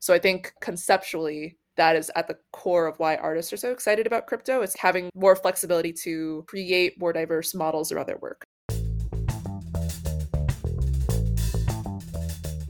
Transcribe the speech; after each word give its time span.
So 0.00 0.14
I 0.14 0.18
think 0.18 0.52
conceptually, 0.60 1.58
that 1.76 1.96
is 1.96 2.10
at 2.14 2.28
the 2.28 2.36
core 2.52 2.86
of 2.86 2.98
why 2.98 3.16
artists 3.16 3.52
are 3.52 3.56
so 3.56 3.70
excited 3.70 4.06
about 4.06 4.26
crypto 4.26 4.62
It's 4.62 4.76
having 4.76 5.10
more 5.14 5.36
flexibility 5.36 5.92
to 6.04 6.44
create 6.48 7.00
more 7.00 7.12
diverse 7.12 7.54
models 7.54 7.92
around 7.92 8.06
their 8.06 8.18
work. 8.18 8.44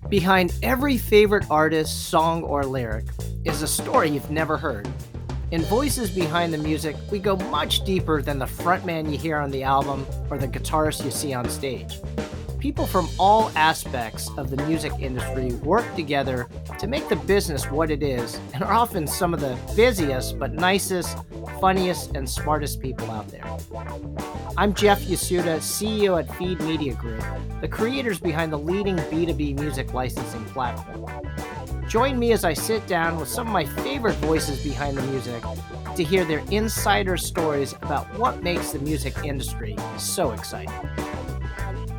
Behind 0.09 0.55
every 0.63 0.97
favorite 0.97 1.45
artist, 1.51 2.09
song, 2.09 2.43
or 2.43 2.65
lyric 2.65 3.05
is 3.45 3.61
a 3.61 3.67
story 3.67 4.09
you've 4.09 4.31
never 4.31 4.57
heard. 4.57 4.89
In 5.51 5.63
Voices 5.63 6.11
Behind 6.11 6.53
the 6.53 6.59
Music, 6.59 6.97
we 7.11 7.19
go 7.19 7.37
much 7.37 7.85
deeper 7.85 8.23
than 8.23 8.39
the 8.39 8.47
frontman 8.47 9.11
you 9.11 9.19
hear 9.19 9.37
on 9.37 9.51
the 9.51 9.63
album 9.63 10.07
or 10.31 10.39
the 10.39 10.49
guitarist 10.49 11.05
you 11.05 11.11
see 11.11 11.35
on 11.35 11.49
stage. 11.49 12.01
People 12.59 12.89
from 12.89 13.09
all 13.21 13.53
aspects 13.55 14.31
of 14.37 14.51
the 14.51 14.57
music 14.65 14.93
industry 14.99 15.53
work 15.63 15.87
together 15.95 16.49
to 16.81 16.89
make 16.89 17.09
the 17.09 17.15
business 17.15 17.71
what 17.71 17.89
it 17.89 18.03
is 18.03 18.41
and 18.53 18.65
are 18.65 18.73
often 18.73 19.07
some 19.07 19.33
of 19.33 19.41
the 19.41 19.57
busiest 19.77 20.41
but 20.41 20.53
nicest, 20.53 21.17
funniest, 21.61 22.17
and 22.17 22.29
smartest 22.29 22.81
people 22.81 23.09
out 23.13 23.29
there. 23.29 23.45
I'm 24.57 24.75
Jeff 24.75 25.01
Yasuda, 25.03 25.59
CEO 25.59 26.19
at 26.19 26.35
Feed 26.37 26.61
Media 26.63 26.95
Group, 26.95 27.23
the 27.61 27.69
creators 27.69 28.19
behind 28.19 28.53
the 28.53 28.59
leading 28.59 28.97
B2B 28.97 29.61
music 29.61 29.95
licensing 29.95 30.45
platform. 30.47 31.07
Join 31.89 32.19
me 32.19 32.33
as 32.33 32.45
I 32.45 32.55
sit 32.55 32.85
down 32.89 33.21
with 33.21 33.29
some 33.29 33.47
of 33.47 33.53
my 33.53 33.67
favorite 33.67 34.17
voices 34.17 34.63
behind 34.65 34.99
the 34.99 35.03
music 35.03 35.45
to 35.95 36.03
hear 36.03 36.25
their 36.25 36.43
insider 36.51 37.17
stories 37.17 37.75
about 37.75 38.07
what 38.19 38.43
makes 38.43 38.73
the 38.73 38.81
music 38.81 39.17
industry 39.25 39.77
so 39.97 40.33
exciting. 40.33 40.75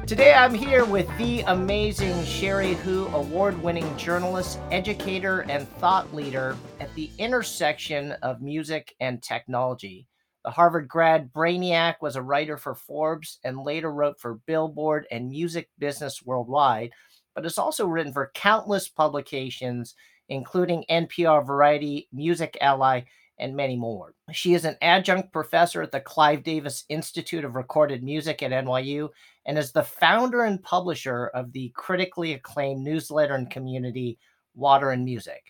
Today 0.10 0.34
I'm 0.34 0.56
here 0.56 0.86
with 0.86 1.08
the 1.20 1.42
amazing 1.42 2.26
Cherie 2.26 2.74
Hu, 2.74 3.06
award 3.10 3.62
winning 3.62 3.96
journalist, 3.96 4.58
educator, 4.72 5.42
and 5.42 5.70
thought 5.74 6.12
leader 6.16 6.58
at 6.80 6.92
the 6.96 7.12
intersection 7.20 8.14
of 8.24 8.42
music 8.42 8.96
and 9.00 9.22
technology. 9.22 10.08
The 10.44 10.50
Harvard 10.50 10.88
grad 10.88 11.32
Brainiac 11.32 11.98
was 12.02 12.16
a 12.16 12.24
writer 12.24 12.58
for 12.58 12.74
Forbes 12.74 13.38
and 13.44 13.60
later 13.60 13.94
wrote 13.94 14.20
for 14.20 14.42
Billboard 14.48 15.06
and 15.12 15.30
Music 15.30 15.70
Business 15.78 16.26
Worldwide, 16.26 16.90
but 17.36 17.44
has 17.44 17.60
also 17.60 17.86
written 17.86 18.12
for 18.12 18.32
countless 18.34 18.90
publications, 18.90 19.94
including 20.28 20.86
NPR 20.90 21.46
Variety, 21.46 22.08
Music 22.12 22.58
Ally, 22.62 23.02
and 23.40 23.56
many 23.56 23.76
more. 23.76 24.14
She 24.32 24.54
is 24.54 24.66
an 24.66 24.76
adjunct 24.82 25.32
professor 25.32 25.82
at 25.82 25.92
the 25.92 26.02
Clive 26.02 26.44
Davis 26.44 26.84
Institute 26.90 27.46
of 27.46 27.56
Recorded 27.56 28.04
Music 28.04 28.44
at 28.44 28.52
NYU 28.52 29.10
and 29.50 29.58
is 29.58 29.72
the 29.72 29.82
founder 29.82 30.44
and 30.44 30.62
publisher 30.62 31.32
of 31.34 31.52
the 31.54 31.74
critically 31.76 32.34
acclaimed 32.34 32.84
newsletter 32.84 33.34
and 33.34 33.50
community 33.50 34.20
Water 34.54 34.92
and 34.92 35.04
Music. 35.04 35.42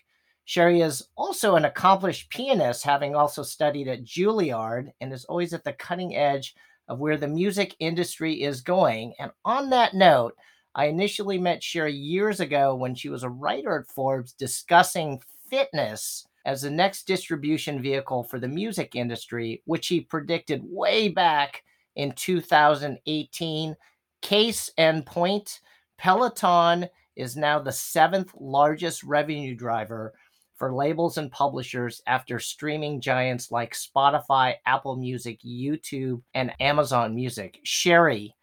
Cherie 0.46 0.80
is 0.80 1.08
also 1.18 1.54
an 1.54 1.66
accomplished 1.66 2.30
pianist, 2.30 2.82
having 2.82 3.14
also 3.14 3.42
studied 3.42 3.88
at 3.88 4.02
Juilliard 4.02 4.88
and 5.02 5.12
is 5.12 5.26
always 5.26 5.52
at 5.52 5.64
the 5.64 5.74
cutting 5.74 6.16
edge 6.16 6.54
of 6.88 6.98
where 6.98 7.18
the 7.18 7.28
music 7.28 7.76
industry 7.78 8.42
is 8.42 8.62
going. 8.62 9.12
And 9.18 9.32
on 9.44 9.68
that 9.68 9.92
note, 9.92 10.34
I 10.74 10.86
initially 10.86 11.36
met 11.36 11.62
Cherie 11.62 11.92
years 11.92 12.40
ago 12.40 12.74
when 12.74 12.94
she 12.94 13.10
was 13.10 13.22
a 13.22 13.28
writer 13.28 13.80
at 13.80 13.86
Forbes 13.86 14.32
discussing 14.32 15.20
fitness 15.50 16.26
as 16.46 16.62
the 16.62 16.70
next 16.70 17.06
distribution 17.06 17.82
vehicle 17.82 18.24
for 18.24 18.40
the 18.40 18.48
music 18.48 18.94
industry, 18.94 19.60
which 19.66 19.88
he 19.88 20.00
predicted 20.00 20.62
way 20.64 21.08
back 21.08 21.64
in 21.96 22.12
2018. 22.12 23.76
Case 24.22 24.70
and 24.76 25.04
point 25.04 25.60
Peloton 25.98 26.88
is 27.16 27.36
now 27.36 27.58
the 27.58 27.72
seventh 27.72 28.32
largest 28.38 29.02
revenue 29.02 29.54
driver 29.54 30.12
for 30.56 30.74
labels 30.74 31.16
and 31.16 31.32
publishers 31.32 32.02
after 32.06 32.38
streaming 32.38 33.00
giants 33.00 33.50
like 33.50 33.74
Spotify, 33.74 34.54
Apple 34.66 34.96
Music, 34.96 35.40
YouTube, 35.40 36.20
and 36.34 36.52
Amazon 36.60 37.14
Music. 37.14 37.60
Cherie, 37.64 38.34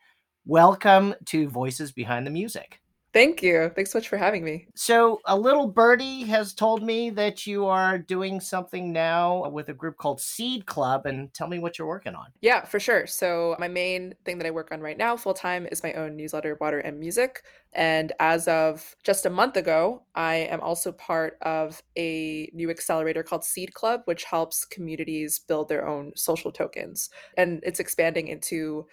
welcome 0.45 1.13
to 1.25 1.47
Voices 1.47 1.91
Behind 1.91 2.25
the 2.25 2.31
Music. 2.31 2.81
Thank 3.13 3.41
you. 3.41 3.69
Thanks 3.75 3.91
so 3.91 3.97
much 3.97 4.09
for 4.09 4.17
having 4.17 4.43
me. 4.43 4.67
So, 4.75 5.21
a 5.25 5.37
little 5.37 5.67
birdie 5.67 6.23
has 6.25 6.53
told 6.53 6.83
me 6.83 7.09
that 7.11 7.47
you 7.47 7.65
are 7.65 7.97
doing 7.97 8.39
something 8.39 8.91
now 8.93 9.49
with 9.49 9.69
a 9.69 9.73
group 9.73 9.97
called 9.97 10.21
Seed 10.21 10.65
Club, 10.65 11.05
and 11.05 11.33
tell 11.33 11.47
me 11.47 11.57
what 11.59 11.79
you're 11.79 11.87
working 11.87 12.13
on. 12.15 12.27
Yeah, 12.41 12.65
for 12.65 12.79
sure. 12.79 13.07
So, 13.07 13.55
my 13.59 13.67
main 13.67 14.13
thing 14.23 14.37
that 14.37 14.45
I 14.45 14.51
work 14.51 14.71
on 14.71 14.81
right 14.81 14.97
now, 14.97 15.17
full 15.17 15.33
time, 15.33 15.67
is 15.71 15.81
my 15.81 15.93
own 15.93 16.15
newsletter, 16.15 16.55
Water 16.61 16.79
and 16.79 16.99
Music. 16.99 17.43
And 17.73 18.11
as 18.19 18.47
of 18.47 18.95
just 19.03 19.25
a 19.25 19.29
month 19.31 19.57
ago, 19.57 20.05
I 20.13 20.35
am 20.35 20.61
also 20.61 20.91
part 20.91 21.37
of 21.41 21.81
a 21.97 22.49
new 22.53 22.69
accelerator 22.69 23.23
called 23.23 23.43
Seed 23.43 23.73
Club, 23.73 24.01
which 24.05 24.25
helps 24.25 24.65
communities 24.65 25.39
build 25.39 25.69
their 25.69 25.87
own 25.87 26.11
social 26.15 26.51
tokens. 26.51 27.09
And 27.35 27.59
it's 27.63 27.79
expanding 27.79 28.27
into 28.27 28.87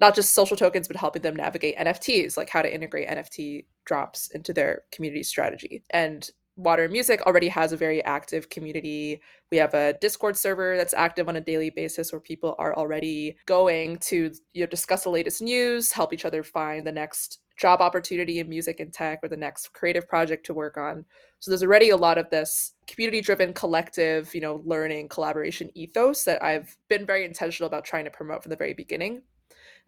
not 0.00 0.14
just 0.14 0.34
social 0.34 0.56
tokens, 0.56 0.88
but 0.88 0.96
helping 0.96 1.22
them 1.22 1.36
navigate 1.36 1.76
NFTs, 1.76 2.36
like 2.36 2.48
how 2.48 2.62
to 2.62 2.72
integrate 2.72 3.08
NFT 3.08 3.66
drops 3.84 4.28
into 4.28 4.52
their 4.52 4.82
community 4.92 5.22
strategy. 5.22 5.82
And 5.90 6.28
Water 6.58 6.88
Music 6.88 7.22
already 7.22 7.46
has 7.48 7.72
a 7.72 7.76
very 7.76 8.02
active 8.04 8.50
community. 8.50 9.20
We 9.52 9.58
have 9.58 9.74
a 9.74 9.94
Discord 10.00 10.36
server 10.36 10.76
that's 10.76 10.92
active 10.92 11.28
on 11.28 11.36
a 11.36 11.40
daily 11.40 11.70
basis 11.70 12.12
where 12.12 12.20
people 12.20 12.56
are 12.58 12.76
already 12.76 13.36
going 13.46 13.98
to 13.98 14.32
you 14.54 14.62
know, 14.62 14.66
discuss 14.66 15.04
the 15.04 15.10
latest 15.10 15.40
news, 15.40 15.92
help 15.92 16.12
each 16.12 16.24
other 16.24 16.42
find 16.42 16.84
the 16.84 16.92
next 16.92 17.38
job 17.56 17.80
opportunity 17.80 18.40
in 18.40 18.48
music 18.48 18.80
and 18.80 18.92
tech 18.92 19.20
or 19.22 19.28
the 19.28 19.36
next 19.36 19.72
creative 19.72 20.08
project 20.08 20.46
to 20.46 20.54
work 20.54 20.76
on. 20.76 21.04
So 21.38 21.50
there's 21.50 21.62
already 21.62 21.90
a 21.90 21.96
lot 21.96 22.18
of 22.18 22.28
this 22.30 22.74
community 22.88 23.20
driven 23.20 23.52
collective, 23.52 24.34
you 24.34 24.40
know, 24.40 24.60
learning 24.64 25.08
collaboration 25.08 25.70
ethos 25.74 26.24
that 26.24 26.42
I've 26.42 26.76
been 26.88 27.06
very 27.06 27.24
intentional 27.24 27.68
about 27.68 27.84
trying 27.84 28.04
to 28.04 28.10
promote 28.10 28.42
from 28.42 28.50
the 28.50 28.56
very 28.56 28.74
beginning. 28.74 29.22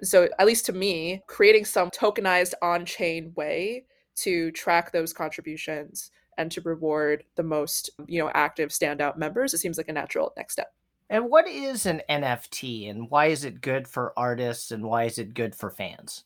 So, 0.03 0.29
at 0.39 0.47
least 0.47 0.67
to 0.67 0.73
me, 0.73 1.23
creating 1.27 1.65
some 1.65 1.91
tokenized 1.91 2.55
on 2.63 2.85
chain 2.87 3.33
way 3.37 3.85
to 4.17 4.51
track 4.53 4.93
those 4.93 5.13
contributions 5.13 6.11
and 6.39 6.51
to 6.53 6.61
reward 6.63 7.25
the 7.37 7.43
most, 7.43 7.91
you 8.07 8.21
know, 8.21 8.31
active 8.35 8.71
standout 8.71 9.17
members, 9.17 9.53
it 9.53 9.59
seems 9.59 9.77
like 9.77 9.89
a 9.89 9.93
natural 9.93 10.33
next 10.37 10.55
step. 10.55 10.73
And 11.11 11.29
what 11.29 11.49
is 11.49 11.87
an 11.87 12.03
NFT 12.09 12.89
and 12.89 13.11
why 13.11 13.27
is 13.27 13.45
it 13.45 13.61
good 13.61 13.89
for 13.89 14.13
artists 14.17 14.71
and 14.71 14.85
why 14.85 15.05
is 15.05 15.19
it 15.19 15.35
good 15.35 15.55
for 15.55 15.71
fans? 15.71 16.25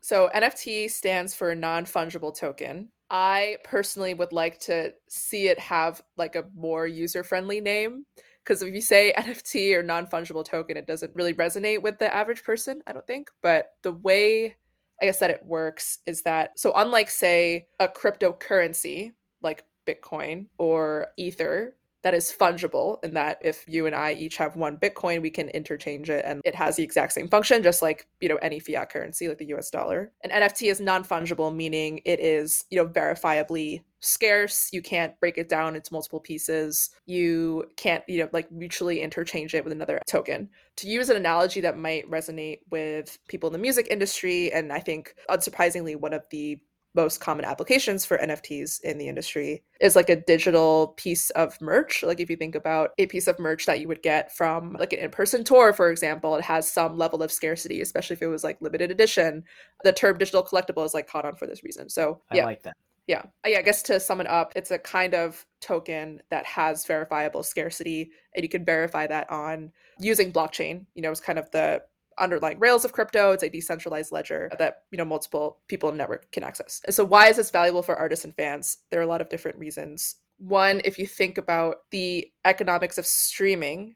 So, 0.00 0.28
NFT 0.34 0.90
stands 0.90 1.34
for 1.34 1.54
non 1.54 1.86
fungible 1.86 2.36
token. 2.36 2.88
I 3.10 3.58
personally 3.64 4.12
would 4.12 4.32
like 4.32 4.58
to 4.60 4.92
see 5.08 5.48
it 5.48 5.58
have 5.58 6.02
like 6.16 6.36
a 6.36 6.46
more 6.54 6.86
user 6.86 7.22
friendly 7.22 7.60
name 7.60 8.06
because 8.44 8.62
if 8.62 8.74
you 8.74 8.80
say 8.80 9.12
NFT 9.16 9.74
or 9.74 9.82
non 9.82 10.06
fungible 10.06 10.44
token, 10.44 10.76
it 10.76 10.86
doesn't 10.86 11.14
really 11.14 11.34
resonate 11.34 11.82
with 11.82 11.98
the 11.98 12.14
average 12.14 12.44
person, 12.44 12.82
I 12.86 12.92
don't 12.92 13.06
think. 13.06 13.30
But 13.42 13.72
the 13.82 13.92
way 13.92 14.56
I 15.00 15.06
guess 15.06 15.18
that 15.18 15.30
it 15.30 15.44
works 15.44 15.98
is 16.06 16.22
that 16.22 16.58
so 16.58 16.72
unlike 16.76 17.10
say 17.10 17.66
a 17.80 17.88
cryptocurrency 17.88 19.12
like 19.42 19.64
Bitcoin 19.86 20.46
or 20.58 21.08
Ether, 21.16 21.76
that 22.04 22.14
is 22.14 22.30
fungible 22.30 23.02
in 23.02 23.14
that 23.14 23.38
if 23.40 23.64
you 23.66 23.86
and 23.86 23.94
I 23.94 24.12
each 24.12 24.36
have 24.36 24.56
one 24.56 24.76
Bitcoin, 24.76 25.22
we 25.22 25.30
can 25.30 25.48
interchange 25.48 26.10
it 26.10 26.22
and 26.26 26.42
it 26.44 26.54
has 26.54 26.76
the 26.76 26.82
exact 26.82 27.14
same 27.14 27.28
function, 27.28 27.62
just 27.62 27.80
like, 27.80 28.06
you 28.20 28.28
know, 28.28 28.36
any 28.36 28.60
fiat 28.60 28.90
currency 28.90 29.26
like 29.26 29.38
the 29.38 29.54
US 29.54 29.70
dollar. 29.70 30.12
An 30.22 30.30
NFT 30.30 30.70
is 30.70 30.80
non-fungible, 30.80 31.54
meaning 31.54 32.02
it 32.04 32.20
is, 32.20 32.66
you 32.70 32.76
know, 32.76 32.86
verifiably 32.86 33.80
scarce. 34.00 34.68
You 34.70 34.82
can't 34.82 35.18
break 35.18 35.38
it 35.38 35.48
down 35.48 35.76
into 35.76 35.94
multiple 35.94 36.20
pieces. 36.20 36.90
You 37.06 37.64
can't, 37.78 38.04
you 38.06 38.18
know, 38.18 38.28
like 38.32 38.52
mutually 38.52 39.00
interchange 39.00 39.54
it 39.54 39.64
with 39.64 39.72
another 39.72 39.98
token. 40.06 40.50
To 40.76 40.86
use 40.86 41.08
an 41.08 41.16
analogy 41.16 41.62
that 41.62 41.78
might 41.78 42.08
resonate 42.10 42.58
with 42.70 43.18
people 43.28 43.48
in 43.48 43.54
the 43.54 43.58
music 43.58 43.88
industry, 43.90 44.52
and 44.52 44.74
I 44.74 44.80
think 44.80 45.14
unsurprisingly, 45.30 45.96
one 45.96 46.12
of 46.12 46.24
the 46.30 46.60
most 46.94 47.20
common 47.20 47.44
applications 47.44 48.04
for 48.04 48.18
NFTs 48.18 48.80
in 48.82 48.98
the 48.98 49.08
industry 49.08 49.62
is 49.80 49.96
like 49.96 50.08
a 50.08 50.16
digital 50.16 50.94
piece 50.96 51.30
of 51.30 51.60
merch. 51.60 52.02
Like 52.02 52.20
if 52.20 52.30
you 52.30 52.36
think 52.36 52.54
about 52.54 52.90
a 52.98 53.06
piece 53.06 53.26
of 53.26 53.38
merch 53.38 53.66
that 53.66 53.80
you 53.80 53.88
would 53.88 54.02
get 54.02 54.34
from 54.34 54.74
like 54.74 54.92
an 54.92 55.00
in-person 55.00 55.44
tour, 55.44 55.72
for 55.72 55.90
example, 55.90 56.36
it 56.36 56.44
has 56.44 56.70
some 56.70 56.96
level 56.96 57.22
of 57.22 57.32
scarcity, 57.32 57.80
especially 57.80 58.14
if 58.14 58.22
it 58.22 58.28
was 58.28 58.44
like 58.44 58.60
limited 58.60 58.90
edition. 58.90 59.44
The 59.82 59.92
term 59.92 60.18
digital 60.18 60.44
collectible 60.44 60.84
is 60.84 60.94
like 60.94 61.08
caught 61.08 61.24
on 61.24 61.34
for 61.34 61.46
this 61.46 61.64
reason. 61.64 61.88
So 61.88 62.20
yeah. 62.32 62.42
I 62.42 62.46
like 62.46 62.62
that. 62.62 62.76
Yeah. 63.06 63.22
Yeah, 63.46 63.58
I 63.58 63.62
guess 63.62 63.82
to 63.82 64.00
sum 64.00 64.20
it 64.20 64.26
up, 64.26 64.52
it's 64.56 64.70
a 64.70 64.78
kind 64.78 65.14
of 65.14 65.44
token 65.60 66.22
that 66.30 66.46
has 66.46 66.86
verifiable 66.86 67.42
scarcity 67.42 68.10
and 68.34 68.42
you 68.42 68.48
can 68.48 68.64
verify 68.64 69.06
that 69.06 69.30
on 69.30 69.72
using 69.98 70.32
blockchain. 70.32 70.86
You 70.94 71.02
know, 71.02 71.10
it's 71.10 71.20
kind 71.20 71.38
of 71.38 71.50
the 71.50 71.82
underlying 72.18 72.58
rails 72.58 72.84
of 72.84 72.92
crypto. 72.92 73.32
It's 73.32 73.42
a 73.42 73.48
decentralized 73.48 74.12
ledger 74.12 74.50
that 74.58 74.82
you 74.90 74.98
know 74.98 75.04
multiple 75.04 75.58
people 75.68 75.88
in 75.88 75.96
the 75.96 75.98
network 75.98 76.30
can 76.32 76.44
access. 76.44 76.80
And 76.84 76.94
so 76.94 77.04
why 77.04 77.28
is 77.28 77.36
this 77.36 77.50
valuable 77.50 77.82
for 77.82 77.96
artists 77.96 78.24
and 78.24 78.34
fans? 78.34 78.78
There 78.90 79.00
are 79.00 79.04
a 79.04 79.08
lot 79.08 79.20
of 79.20 79.28
different 79.28 79.58
reasons. 79.58 80.16
One, 80.38 80.80
if 80.84 80.98
you 80.98 81.06
think 81.06 81.38
about 81.38 81.76
the 81.90 82.28
economics 82.44 82.98
of 82.98 83.06
streaming, 83.06 83.94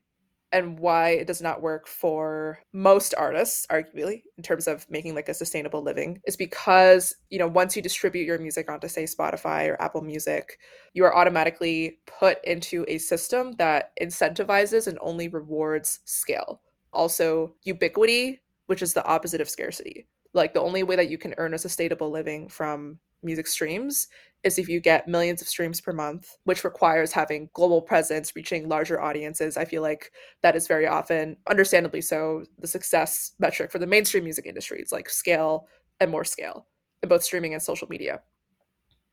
and 0.53 0.79
why 0.79 1.11
it 1.11 1.27
does 1.27 1.43
not 1.43 1.61
work 1.61 1.87
for 1.87 2.59
most 2.73 3.15
artists 3.17 3.67
arguably 3.71 4.23
in 4.37 4.43
terms 4.43 4.67
of 4.67 4.89
making 4.91 5.15
like 5.15 5.29
a 5.29 5.35
sustainable 5.35 5.83
living 5.83 6.21
is 6.27 6.37
because 6.37 7.15
you 7.31 7.39
know 7.39 7.47
once 7.47 7.77
you 7.77 7.83
distribute 7.83 8.25
your 8.25 8.39
music 8.39 8.71
onto 8.71 8.89
say 8.89 9.05
spotify 9.05 9.69
or 9.69 9.81
apple 9.83 10.01
music 10.01 10.59
you 10.95 11.05
are 11.05 11.15
automatically 11.15 11.99
put 12.07 12.43
into 12.45 12.85
a 12.89 12.99
system 12.99 13.53
that 13.53 13.93
incentivizes 14.01 14.87
and 14.87 14.99
only 15.01 15.29
rewards 15.29 16.01
scale 16.05 16.63
also 16.93 17.55
ubiquity 17.65 18.41
which 18.67 18.83
is 18.83 18.93
the 18.93 19.05
opposite 19.05 19.41
of 19.41 19.49
scarcity 19.49 20.07
like 20.35 20.55
the 20.55 20.61
only 20.61 20.83
way 20.83 20.97
that 20.97 21.11
you 21.11 21.19
can 21.19 21.35
earn 21.39 21.55
a 21.55 21.59
sustainable 21.59 22.11
living 22.11 22.49
from 22.49 22.99
music 23.23 23.47
streams 23.47 24.09
is 24.45 24.59
if 24.59 24.69
you 24.69 24.81
get 24.81 25.09
millions 25.09 25.43
of 25.43 25.49
streams 25.49 25.81
per 25.81 25.93
month, 25.93 26.37
which 26.45 26.63
requires 26.63 27.13
having 27.13 27.51
global 27.55 27.83
presence, 27.83 28.37
reaching 28.37 28.69
larger 28.69 29.01
audiences. 29.01 29.57
I 29.57 29.65
feel 29.65 29.83
like 29.83 30.13
that 30.43 30.55
is 30.55 30.69
very 30.69 30.87
often, 30.87 31.37
understandably 31.49 32.01
so, 32.01 32.45
the 32.59 32.69
success 32.69 33.33
metric 33.39 33.73
for 33.73 33.79
the 33.79 33.87
mainstream 33.87 34.25
music 34.25 34.47
industry. 34.47 34.79
It's 34.81 34.93
like 34.93 35.11
scale 35.11 35.67
and 36.01 36.11
more 36.11 36.25
scale 36.25 36.67
in 37.03 37.09
both 37.09 37.25
streaming 37.25 37.55
and 37.55 37.63
social 37.63 37.89
media. 37.89 38.21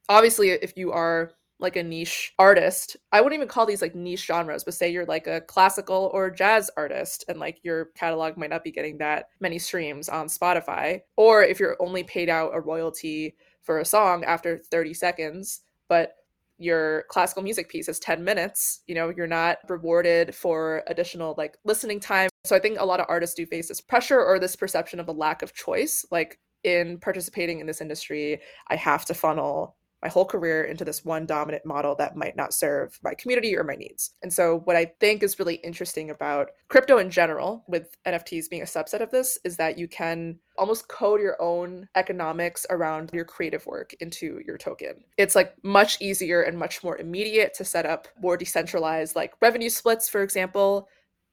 Obviously, 0.07 0.50
if 0.50 0.77
you 0.77 0.92
are 0.92 1.31
like 1.59 1.75
a 1.75 1.83
niche 1.83 2.33
artist, 2.37 2.97
I 3.11 3.21
wouldn't 3.21 3.37
even 3.37 3.47
call 3.47 3.65
these 3.65 3.81
like 3.81 3.95
niche 3.95 4.25
genres, 4.25 4.63
but 4.63 4.73
say 4.73 4.91
you're 4.91 5.05
like 5.05 5.27
a 5.27 5.41
classical 5.41 6.09
or 6.13 6.29
jazz 6.29 6.69
artist 6.75 7.25
and 7.27 7.39
like 7.39 7.59
your 7.63 7.85
catalog 7.95 8.37
might 8.37 8.49
not 8.49 8.63
be 8.63 8.71
getting 8.71 8.97
that 8.97 9.29
many 9.39 9.57
streams 9.57 10.09
on 10.09 10.27
Spotify. 10.27 11.01
Or 11.15 11.43
if 11.43 11.59
you're 11.59 11.77
only 11.79 12.03
paid 12.03 12.29
out 12.29 12.51
a 12.53 12.59
royalty 12.59 13.35
for 13.61 13.79
a 13.79 13.85
song 13.85 14.23
after 14.25 14.59
30 14.59 14.93
seconds, 14.93 15.61
but 15.87 16.15
your 16.57 17.03
classical 17.09 17.43
music 17.43 17.69
piece 17.69 17.89
is 17.89 17.99
10 17.99 18.23
minutes, 18.23 18.81
you 18.87 18.95
know, 18.95 19.11
you're 19.15 19.27
not 19.27 19.57
rewarded 19.67 20.33
for 20.33 20.83
additional 20.87 21.35
like 21.37 21.57
listening 21.65 21.99
time. 21.99 22.29
So 22.45 22.55
I 22.55 22.59
think 22.59 22.79
a 22.79 22.85
lot 22.85 22.99
of 22.99 23.07
artists 23.09 23.35
do 23.35 23.45
face 23.45 23.67
this 23.67 23.81
pressure 23.81 24.23
or 24.23 24.39
this 24.39 24.55
perception 24.55 24.99
of 24.99 25.07
a 25.07 25.13
lack 25.13 25.41
of 25.41 25.53
choice. 25.53 26.05
Like 26.11 26.39
in 26.63 26.97
participating 26.99 27.59
in 27.59 27.67
this 27.67 27.81
industry, 27.81 28.41
I 28.67 28.75
have 28.75 29.05
to 29.05 29.13
funnel 29.13 29.75
my 30.05 30.09
whole 30.09 30.23
career 30.23 30.65
into 30.65 30.85
this 30.85 31.03
one 31.03 31.25
dominant 31.25 31.65
model 31.65 31.95
that 31.95 32.15
might 32.15 32.35
not 32.35 32.53
serve 32.53 32.99
my 33.03 33.15
community 33.15 33.57
or 33.57 33.63
my 33.63 33.73
needs. 33.73 34.11
And 34.21 34.31
so, 34.31 34.59
what 34.65 34.75
I 34.75 34.85
think 34.99 35.23
is 35.23 35.39
really 35.39 35.55
interesting 35.55 36.11
about 36.11 36.51
crypto 36.67 36.99
in 36.99 37.09
general, 37.09 37.63
with 37.67 37.97
NFTs 38.05 38.47
being 38.47 38.61
a 38.61 38.65
subset 38.65 39.01
of 39.01 39.09
this, 39.09 39.39
is 39.43 39.57
that 39.57 39.79
you 39.79 39.87
can 39.87 40.37
almost 40.59 40.87
code 40.89 41.21
your 41.21 41.41
own 41.41 41.89
economics 41.95 42.67
around 42.69 43.09
your 43.13 43.25
creative 43.25 43.65
work 43.65 43.95
into 43.99 44.41
your 44.45 44.59
token. 44.59 45.03
It's 45.17 45.33
like 45.33 45.55
much 45.63 45.99
easier 45.99 46.43
and 46.43 46.55
much 46.55 46.83
more 46.83 46.97
immediate 46.99 47.55
to 47.55 47.65
set 47.65 47.87
up 47.87 48.07
more 48.21 48.37
decentralized, 48.37 49.15
like 49.15 49.33
revenue 49.41 49.69
splits, 49.69 50.07
for 50.07 50.21
example. 50.21 50.87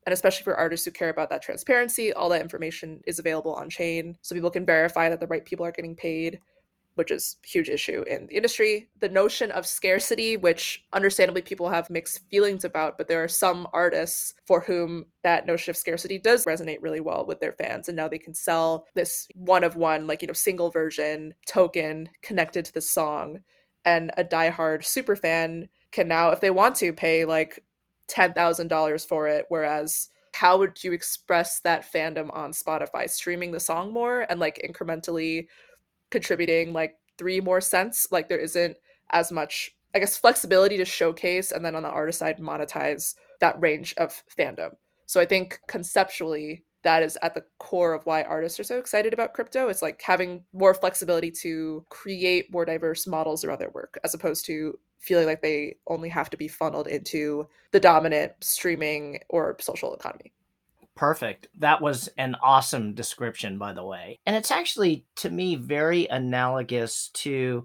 And 0.06 0.14
especially 0.14 0.44
for 0.44 0.56
artists 0.56 0.86
who 0.86 0.92
care 0.92 1.10
about 1.10 1.28
that 1.28 1.42
transparency, 1.42 2.10
all 2.14 2.30
that 2.30 2.40
information 2.40 3.02
is 3.06 3.18
available 3.18 3.52
on 3.52 3.68
chain 3.68 4.16
so 4.22 4.34
people 4.34 4.50
can 4.50 4.64
verify 4.64 5.10
that 5.10 5.20
the 5.20 5.26
right 5.26 5.44
people 5.44 5.66
are 5.66 5.72
getting 5.72 5.94
paid 5.94 6.40
which 6.94 7.10
is 7.10 7.36
a 7.44 7.48
huge 7.48 7.68
issue 7.68 8.02
in 8.08 8.26
the 8.26 8.36
industry. 8.36 8.88
The 9.00 9.08
notion 9.08 9.50
of 9.50 9.66
scarcity, 9.66 10.36
which 10.36 10.84
understandably 10.92 11.42
people 11.42 11.68
have 11.68 11.90
mixed 11.90 12.28
feelings 12.30 12.64
about, 12.64 12.98
but 12.98 13.08
there 13.08 13.22
are 13.22 13.28
some 13.28 13.66
artists 13.72 14.34
for 14.46 14.60
whom 14.60 15.06
that 15.22 15.46
notion 15.46 15.70
of 15.70 15.76
scarcity 15.76 16.18
does 16.18 16.44
resonate 16.44 16.78
really 16.80 17.00
well 17.00 17.24
with 17.26 17.40
their 17.40 17.52
fans. 17.52 17.88
And 17.88 17.96
now 17.96 18.08
they 18.08 18.18
can 18.18 18.34
sell 18.34 18.86
this 18.94 19.28
one 19.34 19.64
of 19.64 19.76
one, 19.76 20.06
like, 20.06 20.22
you 20.22 20.28
know, 20.28 20.34
single 20.34 20.70
version 20.70 21.34
token 21.46 22.08
connected 22.22 22.64
to 22.66 22.74
the 22.74 22.80
song. 22.80 23.40
And 23.84 24.12
a 24.16 24.24
diehard 24.24 24.84
super 24.84 25.16
fan 25.16 25.68
can 25.90 26.08
now, 26.08 26.30
if 26.30 26.40
they 26.40 26.50
want 26.50 26.76
to, 26.76 26.92
pay 26.92 27.24
like 27.24 27.62
$10,000 28.08 29.06
for 29.06 29.28
it. 29.28 29.46
Whereas 29.48 30.08
how 30.34 30.58
would 30.58 30.82
you 30.82 30.92
express 30.92 31.60
that 31.60 31.90
fandom 31.92 32.34
on 32.34 32.52
Spotify? 32.52 33.08
Streaming 33.08 33.52
the 33.52 33.60
song 33.60 33.92
more 33.92 34.26
and 34.28 34.40
like 34.40 34.66
incrementally 34.66 35.46
contributing 36.12 36.72
like 36.72 36.96
three 37.18 37.40
more 37.40 37.60
cents. 37.60 38.06
Like 38.12 38.28
there 38.28 38.38
isn't 38.38 38.76
as 39.10 39.32
much, 39.32 39.74
I 39.94 39.98
guess, 39.98 40.16
flexibility 40.16 40.76
to 40.76 40.84
showcase 40.84 41.50
and 41.50 41.64
then 41.64 41.74
on 41.74 41.82
the 41.82 41.88
artist 41.88 42.20
side 42.20 42.38
monetize 42.38 43.14
that 43.40 43.60
range 43.60 43.94
of 43.98 44.22
fandom. 44.38 44.70
So 45.06 45.20
I 45.20 45.26
think 45.26 45.58
conceptually 45.66 46.64
that 46.84 47.02
is 47.02 47.18
at 47.22 47.34
the 47.34 47.44
core 47.58 47.94
of 47.94 48.04
why 48.06 48.22
artists 48.22 48.58
are 48.58 48.64
so 48.64 48.78
excited 48.78 49.12
about 49.12 49.34
crypto. 49.34 49.68
It's 49.68 49.82
like 49.82 50.00
having 50.02 50.44
more 50.52 50.74
flexibility 50.74 51.30
to 51.42 51.84
create 51.90 52.52
more 52.52 52.64
diverse 52.64 53.06
models 53.06 53.44
around 53.44 53.60
their 53.60 53.70
work 53.70 53.98
as 54.04 54.14
opposed 54.14 54.46
to 54.46 54.78
feeling 54.98 55.26
like 55.26 55.42
they 55.42 55.76
only 55.88 56.08
have 56.08 56.30
to 56.30 56.36
be 56.36 56.48
funneled 56.48 56.86
into 56.86 57.46
the 57.72 57.80
dominant 57.80 58.32
streaming 58.40 59.20
or 59.28 59.56
social 59.60 59.94
economy. 59.94 60.32
Perfect. 60.94 61.48
That 61.58 61.80
was 61.80 62.08
an 62.18 62.36
awesome 62.42 62.94
description, 62.94 63.58
by 63.58 63.72
the 63.72 63.84
way. 63.84 64.20
And 64.26 64.36
it's 64.36 64.50
actually, 64.50 65.06
to 65.16 65.30
me, 65.30 65.56
very 65.56 66.06
analogous 66.06 67.08
to 67.14 67.64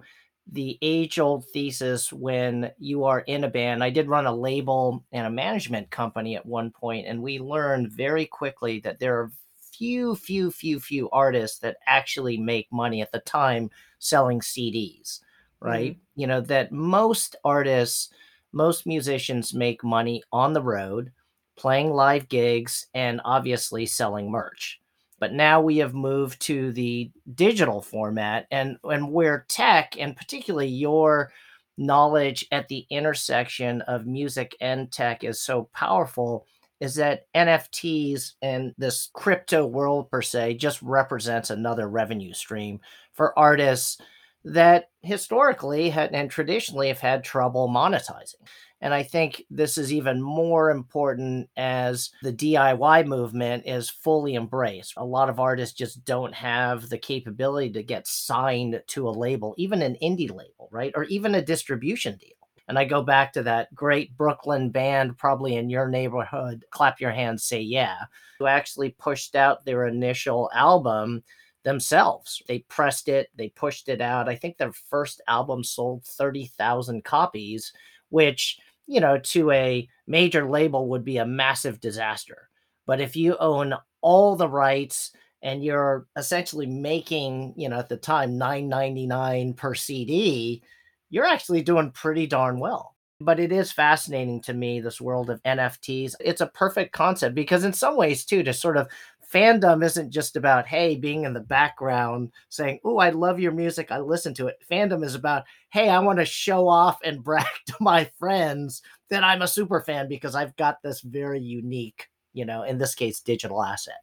the 0.49 0.77
age 0.81 1.19
old 1.19 1.45
thesis 1.51 2.13
when 2.13 2.71
you 2.77 3.03
are 3.03 3.19
in 3.19 3.43
a 3.43 3.49
band. 3.49 3.83
I 3.83 3.89
did 3.89 4.07
run 4.07 4.25
a 4.25 4.35
label 4.35 5.03
and 5.11 5.27
a 5.27 5.31
management 5.31 5.91
company 5.91 6.37
at 6.37 6.45
one 6.45 6.71
point, 6.71 7.05
and 7.05 7.21
we 7.21 7.39
learned 7.39 7.91
very 7.91 8.25
quickly 8.25 8.79
that 8.81 8.99
there 8.99 9.19
are 9.19 9.31
few, 9.77 10.15
few, 10.15 10.49
few, 10.49 10.79
few 10.79 11.09
artists 11.11 11.59
that 11.59 11.77
actually 11.85 12.37
make 12.37 12.71
money 12.71 13.01
at 13.01 13.11
the 13.11 13.19
time 13.19 13.69
selling 13.99 14.39
CDs, 14.39 15.19
right? 15.59 15.91
Mm-hmm. 15.91 16.21
You 16.21 16.27
know, 16.27 16.41
that 16.41 16.71
most 16.71 17.35
artists, 17.43 18.09
most 18.53 18.87
musicians 18.87 19.53
make 19.53 19.83
money 19.83 20.23
on 20.31 20.53
the 20.53 20.61
road 20.61 21.11
playing 21.57 21.91
live 21.91 22.29
gigs, 22.29 22.87
and 22.93 23.21
obviously 23.25 23.85
selling 23.85 24.31
merch. 24.31 24.79
But 25.19 25.33
now 25.33 25.61
we 25.61 25.77
have 25.77 25.93
moved 25.93 26.41
to 26.43 26.71
the 26.71 27.11
digital 27.35 27.81
format, 27.81 28.47
and, 28.51 28.77
and 28.83 29.11
where 29.11 29.45
tech, 29.49 29.95
and 29.99 30.15
particularly 30.15 30.67
your 30.67 31.31
knowledge 31.77 32.45
at 32.51 32.67
the 32.67 32.85
intersection 32.89 33.81
of 33.81 34.05
music 34.05 34.55
and 34.61 34.91
tech, 34.91 35.23
is 35.23 35.39
so 35.41 35.69
powerful 35.73 36.45
is 36.79 36.95
that 36.95 37.25
NFTs 37.35 38.33
and 38.41 38.73
this 38.77 39.09
crypto 39.13 39.65
world 39.65 40.11
per 40.11 40.21
se 40.21 40.55
just 40.55 40.81
represents 40.81 41.49
another 41.49 41.89
revenue 41.89 42.33
stream 42.33 42.79
for 43.13 43.37
artists 43.37 43.99
that 44.47 44.89
historically 45.01 45.91
and 45.91 46.29
traditionally 46.29 46.87
have 46.87 46.99
had 46.99 47.23
trouble 47.23 47.67
monetizing. 47.69 48.35
And 48.79 48.93
I 48.93 49.01
think 49.01 49.43
this 49.49 49.77
is 49.77 49.91
even 49.91 50.21
more 50.21 50.69
important 50.69 51.49
as 51.57 52.11
the 52.21 52.31
DIY 52.31 53.07
movement 53.07 53.63
is 53.65 53.89
fully 53.89 54.35
embraced. 54.35 54.93
A 54.97 55.05
lot 55.05 55.29
of 55.29 55.39
artists 55.39 55.75
just 55.75 56.05
don't 56.05 56.33
have 56.33 56.87
the 56.89 56.97
capability 56.97 57.71
to 57.71 57.81
get 57.81 58.05
signed 58.05 58.79
to 58.87 59.09
a 59.09 59.11
label, 59.11 59.55
even 59.57 59.81
an 59.81 59.97
indie 60.01 60.29
label, 60.29 60.69
right? 60.71 60.93
Or 60.95 61.05
even 61.05 61.33
a 61.35 61.41
distribution 61.41 62.17
deal. 62.17 62.29
And 62.67 62.77
I 62.77 62.85
go 62.85 63.01
back 63.01 63.33
to 63.33 63.43
that 63.43 63.73
great 63.73 64.15
Brooklyn 64.15 64.69
band, 64.69 65.17
probably 65.17 65.55
in 65.55 65.69
your 65.69 65.87
neighborhood, 65.87 66.65
Clap 66.69 66.99
Your 66.99 67.11
Hands, 67.11 67.41
Say 67.41 67.61
Yeah, 67.61 67.97
who 68.37 68.45
actually 68.45 68.89
pushed 68.89 69.35
out 69.35 69.65
their 69.65 69.87
initial 69.87 70.51
album 70.53 71.23
themselves. 71.67 72.41
They 72.47 72.59
pressed 72.59 73.09
it, 73.09 73.29
they 73.35 73.49
pushed 73.49 73.89
it 73.89 74.01
out. 74.01 74.29
I 74.29 74.35
think 74.35 74.57
their 74.57 74.71
first 74.71 75.21
album 75.27 75.63
sold 75.63 76.05
30,000 76.05 77.03
copies, 77.03 77.73
which 78.09 78.57
you 78.87 79.01
know, 79.01 79.19
to 79.19 79.51
a 79.51 79.87
major 80.07 80.49
label 80.49 80.87
would 80.87 81.03
be 81.03 81.17
a 81.17 81.25
massive 81.25 81.79
disaster. 81.79 82.49
But 82.85 83.01
if 83.01 83.15
you 83.15 83.37
own 83.37 83.73
all 84.01 84.35
the 84.35 84.47
rights 84.49 85.11
and 85.41 85.63
you're 85.63 86.07
essentially 86.15 86.65
making, 86.65 87.53
you 87.57 87.69
know, 87.69 87.79
at 87.79 87.89
the 87.89 87.97
time 87.97 88.39
9.99 88.39 89.55
per 89.57 89.75
CD, 89.75 90.63
you're 91.09 91.25
actually 91.25 91.61
doing 91.61 91.91
pretty 91.91 92.25
darn 92.25 92.59
well. 92.59 92.95
But 93.19 93.39
it 93.39 93.51
is 93.51 93.71
fascinating 93.71 94.41
to 94.43 94.53
me 94.53 94.79
this 94.79 95.01
world 95.01 95.29
of 95.29 95.43
NFTs. 95.43 96.15
It's 96.19 96.41
a 96.41 96.47
perfect 96.47 96.93
concept 96.93 97.35
because 97.35 97.63
in 97.65 97.73
some 97.73 97.97
ways 97.97 98.23
too 98.23 98.43
to 98.43 98.53
sort 98.53 98.77
of 98.77 98.87
fandom 99.31 99.83
isn't 99.83 100.11
just 100.11 100.35
about 100.35 100.67
hey 100.67 100.95
being 100.95 101.23
in 101.23 101.33
the 101.33 101.39
background 101.39 102.31
saying 102.49 102.79
oh 102.83 102.97
i 102.97 103.09
love 103.09 103.39
your 103.39 103.51
music 103.51 103.91
i 103.91 103.99
listen 103.99 104.33
to 104.33 104.47
it. 104.47 104.57
Fandom 104.69 105.03
is 105.03 105.15
about 105.15 105.43
hey 105.69 105.89
i 105.89 105.99
want 105.99 106.19
to 106.19 106.25
show 106.25 106.67
off 106.67 106.99
and 107.03 107.23
brag 107.23 107.45
to 107.65 107.75
my 107.79 108.09
friends 108.17 108.81
that 109.09 109.23
i'm 109.23 109.41
a 109.41 109.47
super 109.47 109.81
fan 109.81 110.07
because 110.07 110.35
i've 110.35 110.55
got 110.55 110.81
this 110.81 111.01
very 111.01 111.41
unique 111.41 112.07
you 112.33 112.45
know 112.45 112.63
in 112.63 112.77
this 112.77 112.95
case 112.95 113.19
digital 113.19 113.63
asset. 113.63 113.95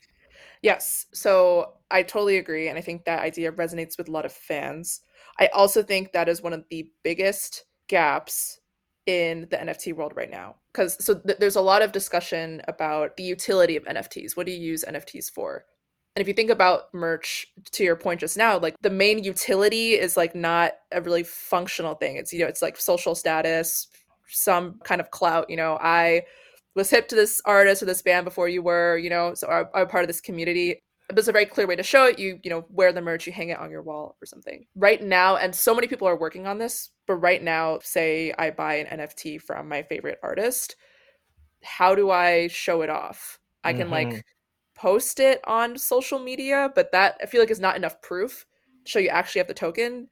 Yes. 0.63 1.07
So 1.13 1.75
i 1.91 2.03
totally 2.03 2.39
agree 2.39 2.69
and 2.69 2.79
i 2.79 2.81
think 2.81 3.05
that 3.05 3.21
idea 3.21 3.53
resonates 3.53 3.97
with 3.97 4.09
a 4.09 4.13
lot 4.13 4.27
of 4.27 4.33
fans. 4.33 5.01
I 5.39 5.49
also 5.49 5.83
think 5.83 6.13
that 6.13 6.29
is 6.29 6.43
one 6.43 6.53
of 6.53 6.65
the 6.71 6.89
biggest 7.03 7.65
gaps 7.89 8.61
in 9.07 9.43
the 9.51 9.57
NFT 9.57 9.95
world 9.95 10.13
right 10.17 10.31
now. 10.31 10.57
Because 10.73 11.03
so 11.05 11.15
th- 11.15 11.39
there's 11.39 11.57
a 11.57 11.61
lot 11.61 11.83
of 11.83 11.93
discussion 11.93 12.63
about 12.69 13.17
the 13.17 13.23
utility 13.23 13.77
of 13.77 13.85
NFTs. 13.85 14.37
What 14.37 14.47
do 14.47 14.53
you 14.53 14.59
use 14.59 14.85
NFTs 14.87 15.31
for? 15.31 15.65
And 16.17 16.21
if 16.21 16.29
you 16.29 16.35
think 16.35 16.51
about 16.51 16.95
merch, 16.95 17.49
to 17.73 17.83
your 17.85 17.97
point 17.97 18.21
just 18.21 18.37
now, 18.37 18.59
like 18.59 18.77
the 18.81 18.91
main 18.91 19.25
utility 19.25 19.95
is 19.95 20.17
like 20.17 20.35
not 20.35 20.73
a 20.93 21.03
really 21.03 21.25
functional 21.25 21.95
thing. 21.95 22.17
It's 22.17 22.33
you 22.33 22.41
know, 22.41 22.47
it's 22.47 22.63
like 22.63 22.77
social 22.77 23.15
status, 23.15 23.89
some 24.29 24.79
kind 24.85 25.01
of 25.01 25.11
clout. 25.11 25.51
You 25.51 25.57
know, 25.57 25.77
I 25.81 26.23
was 26.77 26.91
hip 26.91 27.09
to 27.09 27.17
this 27.17 27.41
artist 27.45 27.83
or 27.83 27.87
this 27.87 28.03
band 28.03 28.25
before 28.25 28.49
you 28.49 28.63
were, 28.63 28.97
you 28.97 29.11
know, 29.11 29.35
so 29.35 29.69
I'm 29.75 29.89
part 29.89 30.05
of 30.05 30.09
this 30.09 30.21
community. 30.21 30.83
It's 31.11 31.29
a 31.29 31.33
very 31.33 31.47
clear 31.47 31.67
way 31.67 31.77
to 31.77 31.83
show 31.83 32.07
it. 32.07 32.19
You, 32.19 32.41
you 32.43 32.51
know, 32.51 32.65
wear 32.71 32.93
the 32.93 33.03
merch, 33.03 33.27
you 33.27 33.33
hang 33.33 33.51
it 33.51 33.59
on 33.59 33.71
your 33.71 33.83
wall 33.83 34.17
or 34.23 34.27
something. 34.27 34.67
Right 34.75 35.03
now, 35.03 35.37
and 35.37 35.55
so 35.55 35.75
many 35.75 35.87
people 35.87 36.09
are 36.09 36.19
working 36.19 36.47
on 36.47 36.59
this, 36.59 36.91
but 37.07 37.17
right 37.17 37.43
now, 37.43 37.79
say 37.83 38.33
I 38.39 38.51
buy 38.51 38.77
an 38.77 39.01
NFT 39.01 39.41
from 39.41 39.69
my 39.69 39.83
favorite 39.83 40.19
artist, 40.23 40.77
how 41.63 41.95
do 41.95 42.11
I 42.11 42.49
show 42.49 42.83
it 42.83 42.91
off? 42.91 43.39
I 43.63 43.73
can 43.73 43.89
mm-hmm. 43.89 44.11
like 44.11 44.25
post 44.75 45.21
it 45.21 45.41
on 45.47 45.79
social 45.79 46.19
media, 46.19 46.71
but 46.75 46.93
that 46.93 47.17
I 47.23 47.27
feel 47.27 47.41
like 47.41 47.51
is 47.51 47.61
not 47.61 47.77
enough 47.77 48.01
proof 48.03 48.47
to 48.85 48.91
show 48.91 48.99
you 48.99 49.09
actually 49.09 49.41
have 49.41 49.49
the 49.49 49.55
token. 49.55 50.09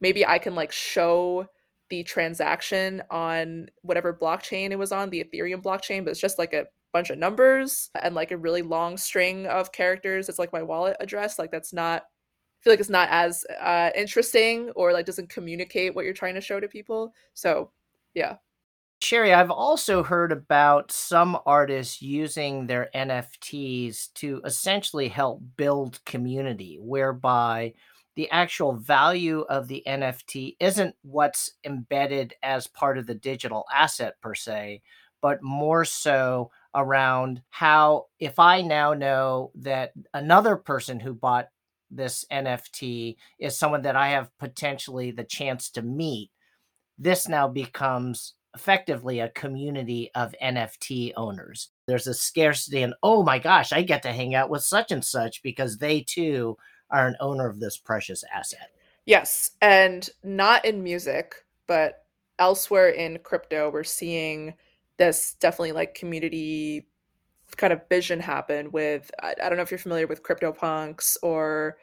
Maybe 0.00 0.26
I 0.26 0.38
can 0.38 0.54
like 0.54 0.72
show 0.72 1.46
the 1.90 2.02
transaction 2.04 3.02
on 3.10 3.68
whatever 3.82 4.12
blockchain 4.12 4.70
it 4.70 4.78
was 4.78 4.92
on, 4.92 5.10
the 5.10 5.24
Ethereum 5.24 5.62
blockchain, 5.62 6.04
but 6.04 6.10
it's 6.10 6.20
just 6.20 6.38
like 6.38 6.52
a 6.52 6.66
bunch 6.92 7.10
of 7.10 7.18
numbers 7.18 7.90
and 8.00 8.14
like 8.14 8.30
a 8.30 8.36
really 8.36 8.62
long 8.62 8.96
string 8.96 9.46
of 9.46 9.72
characters. 9.72 10.28
It's 10.28 10.38
like 10.38 10.52
my 10.52 10.62
wallet 10.62 10.96
address. 11.00 11.38
Like 11.38 11.50
that's 11.50 11.72
not 11.72 12.02
I 12.02 12.64
feel 12.64 12.72
like 12.72 12.80
it's 12.80 12.90
not 12.90 13.08
as 13.10 13.44
uh, 13.60 13.90
interesting 13.94 14.70
or 14.70 14.92
like 14.92 15.06
doesn't 15.06 15.28
communicate 15.28 15.94
what 15.94 16.04
you're 16.04 16.14
trying 16.14 16.34
to 16.34 16.40
show 16.40 16.58
to 16.58 16.66
people. 16.66 17.14
So 17.34 17.70
yeah. 18.14 18.36
Cherie, 19.00 19.32
I've 19.32 19.52
also 19.52 20.02
heard 20.02 20.32
about 20.32 20.90
some 20.90 21.38
artists 21.46 22.02
using 22.02 22.66
their 22.66 22.90
NFTs 22.92 24.12
to 24.14 24.40
essentially 24.44 25.06
help 25.06 25.40
build 25.56 26.04
community, 26.04 26.78
whereby 26.80 27.74
the 28.16 28.28
actual 28.32 28.72
value 28.72 29.42
of 29.42 29.68
the 29.68 29.84
NFT 29.86 30.56
isn't 30.58 30.96
what's 31.02 31.52
embedded 31.64 32.34
as 32.42 32.66
part 32.66 32.98
of 32.98 33.06
the 33.06 33.14
digital 33.14 33.64
asset 33.72 34.14
per 34.20 34.34
se, 34.34 34.82
but 35.22 35.44
more 35.44 35.84
so 35.84 36.50
around 36.78 37.42
how 37.50 38.06
if 38.18 38.38
I 38.38 38.62
now 38.62 38.94
know 38.94 39.50
that 39.56 39.92
another 40.14 40.56
person 40.56 41.00
who 41.00 41.12
bought 41.12 41.48
this 41.90 42.24
NFT 42.30 43.16
is 43.38 43.58
someone 43.58 43.82
that 43.82 43.96
I 43.96 44.08
have 44.10 44.30
potentially 44.38 45.10
the 45.10 45.24
chance 45.24 45.70
to 45.70 45.82
meet, 45.82 46.30
this 46.98 47.28
now 47.28 47.48
becomes 47.48 48.34
effectively 48.54 49.20
a 49.20 49.30
community 49.30 50.10
of 50.14 50.34
NFT 50.42 51.12
owners. 51.16 51.70
There's 51.86 52.06
a 52.06 52.14
scarcity, 52.14 52.82
and 52.82 52.94
oh 53.02 53.22
my 53.22 53.38
gosh, 53.38 53.72
I 53.72 53.82
get 53.82 54.02
to 54.02 54.12
hang 54.12 54.34
out 54.34 54.50
with 54.50 54.62
such 54.62 54.92
and 54.92 55.04
such 55.04 55.42
because 55.42 55.78
they 55.78 56.00
too 56.00 56.56
are 56.90 57.06
an 57.06 57.16
owner 57.20 57.48
of 57.48 57.60
this 57.60 57.76
precious 57.76 58.24
asset. 58.34 58.70
Yes, 59.06 59.52
and 59.62 60.08
not 60.22 60.64
in 60.64 60.82
music, 60.82 61.34
but 61.66 62.04
elsewhere 62.38 62.90
in 62.90 63.18
crypto, 63.18 63.70
we're 63.70 63.84
seeing 63.84 64.54
this 64.98 65.36
definitely 65.40 65.72
like 65.72 65.94
community 65.94 66.86
kind 67.56 67.72
of 67.72 67.88
vision 67.88 68.20
happen 68.20 68.70
with 68.72 69.10
I, 69.22 69.34
I 69.42 69.48
don't 69.48 69.56
know 69.56 69.62
if 69.62 69.70
you're 69.70 69.78
familiar 69.78 70.06
with 70.06 70.22
CryptoPunks 70.22 71.16
or 71.22 71.78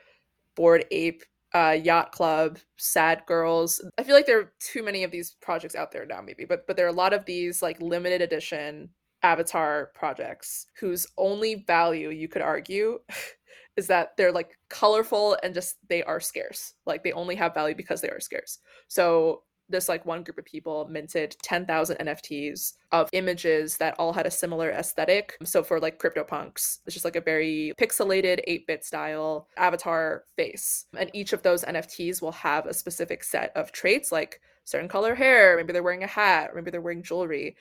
Bored 0.56 0.86
Ape 0.92 1.24
uh, 1.54 1.72
Yacht 1.72 2.12
Club, 2.12 2.60
Sad 2.76 3.24
Girls. 3.26 3.84
I 3.98 4.04
feel 4.04 4.14
like 4.16 4.26
there 4.26 4.40
are 4.40 4.54
too 4.60 4.84
many 4.84 5.04
of 5.06 5.12
these 5.12 5.38
projects 5.42 5.76
out 5.76 5.92
there 5.92 6.06
now, 6.06 6.22
maybe, 6.22 6.44
but 6.44 6.68
but 6.68 6.76
there 6.76 6.86
are 6.86 6.90
a 6.90 6.94
lot 6.94 7.14
of 7.14 7.26
these 7.26 7.62
like 7.62 7.82
limited 7.82 8.22
edition 8.22 8.90
avatar 9.24 9.92
projects 9.96 10.68
whose 10.80 11.08
only 11.18 11.64
value 11.66 12.10
you 12.10 12.28
could 12.28 12.42
argue 12.42 13.00
is 13.78 13.88
that 13.88 14.16
they're 14.18 14.32
like 14.32 14.58
colorful 14.70 15.38
and 15.44 15.54
just 15.54 15.78
they 15.88 16.04
are 16.04 16.20
scarce. 16.20 16.74
Like 16.86 17.04
they 17.04 17.14
only 17.14 17.36
have 17.36 17.54
value 17.54 17.76
because 17.76 18.02
they 18.02 18.10
are 18.10 18.20
scarce. 18.20 18.60
So 18.90 19.44
this 19.70 19.90
like 19.90 20.06
one 20.06 20.24
group 20.24 20.38
of 20.38 20.46
people 20.46 20.88
minted 20.90 21.36
10,000 21.42 21.98
NFTs 21.98 22.74
of 22.92 23.10
images 23.14 23.78
that 23.78 23.96
all 23.98 24.14
had 24.14 24.26
a 24.26 24.32
similar 24.32 24.72
aesthetic. 24.72 25.38
So 25.44 25.64
for 25.64 25.80
like 25.80 26.00
CryptoPunks, 26.00 26.80
it's 26.86 26.94
just 26.94 27.06
like 27.06 27.16
a 27.16 27.22
very 27.22 27.74
pixelated 27.80 28.48
8-bit 28.48 28.84
style 28.86 29.48
avatar 29.58 30.24
face. 30.36 30.86
And 30.98 31.10
each 31.14 31.34
of 31.34 31.42
those 31.42 31.64
NFTs 31.64 32.22
will 32.22 32.32
have 32.34 32.66
a 32.66 32.74
specific 32.74 33.24
set 33.24 33.52
of 33.56 33.72
traits 33.72 34.12
like 34.12 34.40
certain 34.66 34.90
color 34.90 35.16
hair, 35.16 35.58
maybe 35.58 35.74
they're 35.74 35.84
wearing 35.84 36.04
a 36.04 36.08
hat, 36.08 36.52
maybe 36.56 36.72
they're 36.72 36.82
wearing 36.82 37.04
jewelry, 37.04 37.56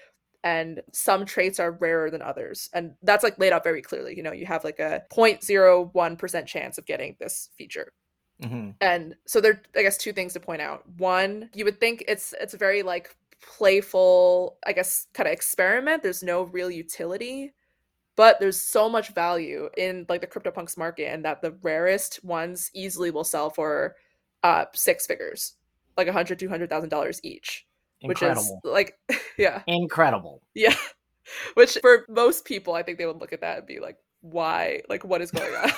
and 0.44 0.82
some 0.92 1.25
traits 1.25 1.58
are 1.58 1.73
rarer 1.73 2.11
than 2.11 2.23
others 2.23 2.68
and 2.75 2.92
that's 3.02 3.25
like 3.25 3.38
laid 3.38 3.52
out 3.52 3.64
very 3.64 3.80
clearly 3.80 4.14
you 4.14 4.23
know 4.23 4.32
you 4.32 4.46
have 4.46 4.62
like 4.62 4.78
a 4.78 5.02
0.01% 5.12 6.46
chance 6.46 6.76
of 6.76 6.84
getting 6.84 7.16
this 7.18 7.49
feature 7.56 7.92
mm-hmm. 8.42 8.70
and 8.80 9.14
so 9.26 9.40
there 9.40 9.62
i 9.76 9.82
guess 9.82 9.96
two 9.96 10.12
things 10.12 10.32
to 10.32 10.40
point 10.40 10.60
out 10.60 10.82
one 10.98 11.48
you 11.54 11.64
would 11.64 11.80
think 11.80 12.04
it's 12.08 12.34
it's 12.40 12.54
a 12.54 12.58
very 12.58 12.82
like 12.82 13.14
playful 13.40 14.56
i 14.66 14.72
guess 14.72 15.06
kind 15.12 15.26
of 15.26 15.32
experiment 15.32 16.02
there's 16.02 16.22
no 16.22 16.44
real 16.44 16.70
utility 16.70 17.52
but 18.16 18.38
there's 18.38 18.60
so 18.60 18.88
much 18.88 19.12
value 19.12 19.68
in 19.76 20.06
like 20.08 20.20
the 20.20 20.26
CryptoPunks 20.26 20.78
market 20.78 21.06
and 21.12 21.24
that 21.24 21.42
the 21.42 21.50
rarest 21.62 22.24
ones 22.24 22.70
easily 22.72 23.10
will 23.10 23.24
sell 23.24 23.50
for 23.50 23.96
uh 24.42 24.64
six 24.72 25.06
figures 25.06 25.54
like 25.96 26.08
a 26.08 26.12
hundred 26.12 26.38
two 26.38 26.48
hundred 26.48 26.70
thousand 26.70 26.88
dollars 26.88 27.20
each 27.22 27.66
Incredible. 28.04 28.60
Which 28.62 28.70
is 28.70 28.72
like, 28.72 28.98
yeah. 29.38 29.62
Incredible. 29.66 30.42
Yeah. 30.54 30.74
Which 31.54 31.78
for 31.80 32.04
most 32.08 32.44
people, 32.44 32.74
I 32.74 32.82
think 32.82 32.98
they 32.98 33.06
would 33.06 33.20
look 33.20 33.32
at 33.32 33.40
that 33.40 33.58
and 33.58 33.66
be 33.66 33.80
like, 33.80 33.96
why? 34.24 34.80
Like, 34.88 35.04
what 35.04 35.20
is 35.20 35.30
going 35.30 35.54
on? 35.54 35.70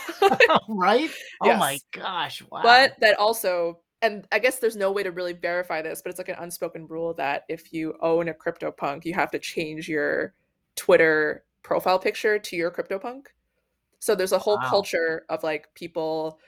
right? 0.68 1.10
Oh 1.42 1.46
yes. 1.46 1.58
my 1.58 1.78
gosh. 1.92 2.42
Wow. 2.50 2.62
But 2.62 2.94
that 3.00 3.18
also, 3.18 3.80
and 4.02 4.26
I 4.30 4.38
guess 4.38 4.60
there's 4.60 4.76
no 4.76 4.92
way 4.92 5.02
to 5.02 5.10
really 5.10 5.32
verify 5.32 5.82
this, 5.82 6.00
but 6.00 6.10
it's 6.10 6.18
like 6.18 6.28
an 6.28 6.36
unspoken 6.38 6.86
rule 6.86 7.12
that 7.14 7.42
if 7.48 7.72
you 7.72 7.94
own 8.00 8.28
a 8.28 8.34
CryptoPunk, 8.34 9.04
you 9.04 9.14
have 9.14 9.32
to 9.32 9.40
change 9.40 9.88
your 9.88 10.32
Twitter 10.76 11.44
profile 11.64 11.98
picture 11.98 12.38
to 12.38 12.56
your 12.56 12.70
CryptoPunk. 12.70 13.26
So 13.98 14.14
there's 14.14 14.32
a 14.32 14.38
whole 14.38 14.58
wow. 14.58 14.68
culture 14.68 15.24
of 15.28 15.42
like 15.42 15.74
people 15.74 16.38